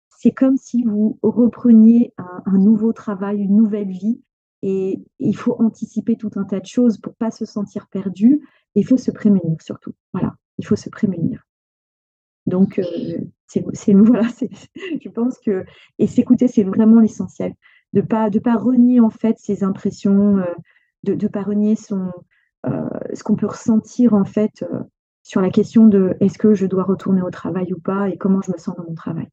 c'est 0.10 0.32
comme 0.32 0.58
si 0.58 0.84
vous 0.84 1.20
repreniez 1.22 2.13
un, 2.18 2.58
nouveau 2.58 2.92
travail, 2.92 3.40
une 3.42 3.56
nouvelle 3.56 3.92
vie 3.92 4.22
et 4.63 5.04
il 5.20 5.36
faut 5.36 5.62
anticiper 5.62 6.16
tout 6.16 6.32
un 6.38 6.44
tas 6.44 6.60
de 6.60 6.66
choses 6.66 6.98
pour 6.98 7.13
pas 7.13 7.30
se 7.30 7.46
sentir 7.46 7.88
perdu. 7.88 8.42
Il 8.74 8.86
faut 8.86 8.98
se 8.98 9.12
prémunir 9.12 9.62
surtout. 9.62 9.94
Voilà, 10.13 10.36
il 10.58 10.66
faut 10.66 10.76
se 10.76 10.90
prémunir. 10.90 11.46
Donc, 12.48 12.80
euh, 12.80 13.20
c'est, 13.74 13.94
voilà, 13.94 14.28
je 15.02 15.10
pense 15.10 15.40
que 15.40 15.66
et 16.00 16.08
s'écouter, 16.08 16.48
c'est 16.48 16.64
vraiment 16.64 17.00
l'essentiel 17.00 17.54
de 17.94 18.02
pas 18.02 18.30
de 18.30 18.40
pas 18.40 18.56
renier 18.56 19.00
en 19.00 19.10
fait 19.10 19.38
ses 19.40 19.64
impressions, 19.64 20.38
euh, 20.38 20.44
de 21.04 21.14
ne 21.14 21.28
pas 21.28 21.42
renier 21.42 21.76
son 21.76 22.12
euh, 22.66 22.90
ce 23.14 23.24
qu'on 23.24 23.36
peut 23.36 23.48
ressentir 23.48 24.14
en 24.14 24.26
fait 24.26 24.64
euh, 24.64 24.80
sur 25.24 25.42
la 25.42 25.50
question 25.50 25.88
de 25.88 26.16
est-ce 26.20 26.38
que 26.38 26.54
je 26.54 26.66
dois 26.66 26.84
retourner 26.84 27.22
au 27.22 27.30
travail 27.30 27.74
ou 27.74 27.80
pas 27.80 28.10
et 28.10 28.18
comment 28.18 28.42
je 28.42 28.52
me 28.52 28.58
sens 28.58 28.76
dans 28.76 28.84
mon 28.84 28.96
travail. 28.96 29.28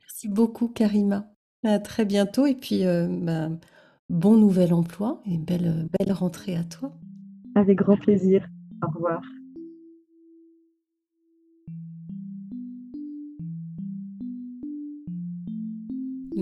Merci 0.00 0.28
beaucoup 0.28 0.68
Karima. 0.68 1.26
À 1.64 1.78
très 1.78 2.04
bientôt 2.04 2.46
et 2.46 2.54
puis 2.54 2.84
ben, 2.84 3.58
bon 4.10 4.36
nouvel 4.36 4.74
emploi 4.74 5.22
et 5.24 5.38
belle 5.38 5.88
belle 5.98 6.12
rentrée 6.12 6.56
à 6.56 6.64
toi. 6.64 6.92
Avec 7.54 7.78
grand 7.78 7.96
plaisir. 7.96 8.46
Au 8.82 8.90
revoir. 8.90 9.22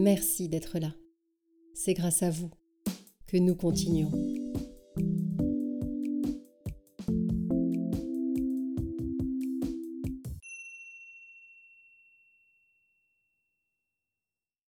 Merci 0.02 0.48
d'être 0.48 0.80
là. 0.80 0.92
C'est 1.74 1.94
grâce 1.94 2.24
à 2.24 2.30
vous 2.30 2.50
que 3.28 3.36
nous 3.36 3.54
continuons. 3.54 4.31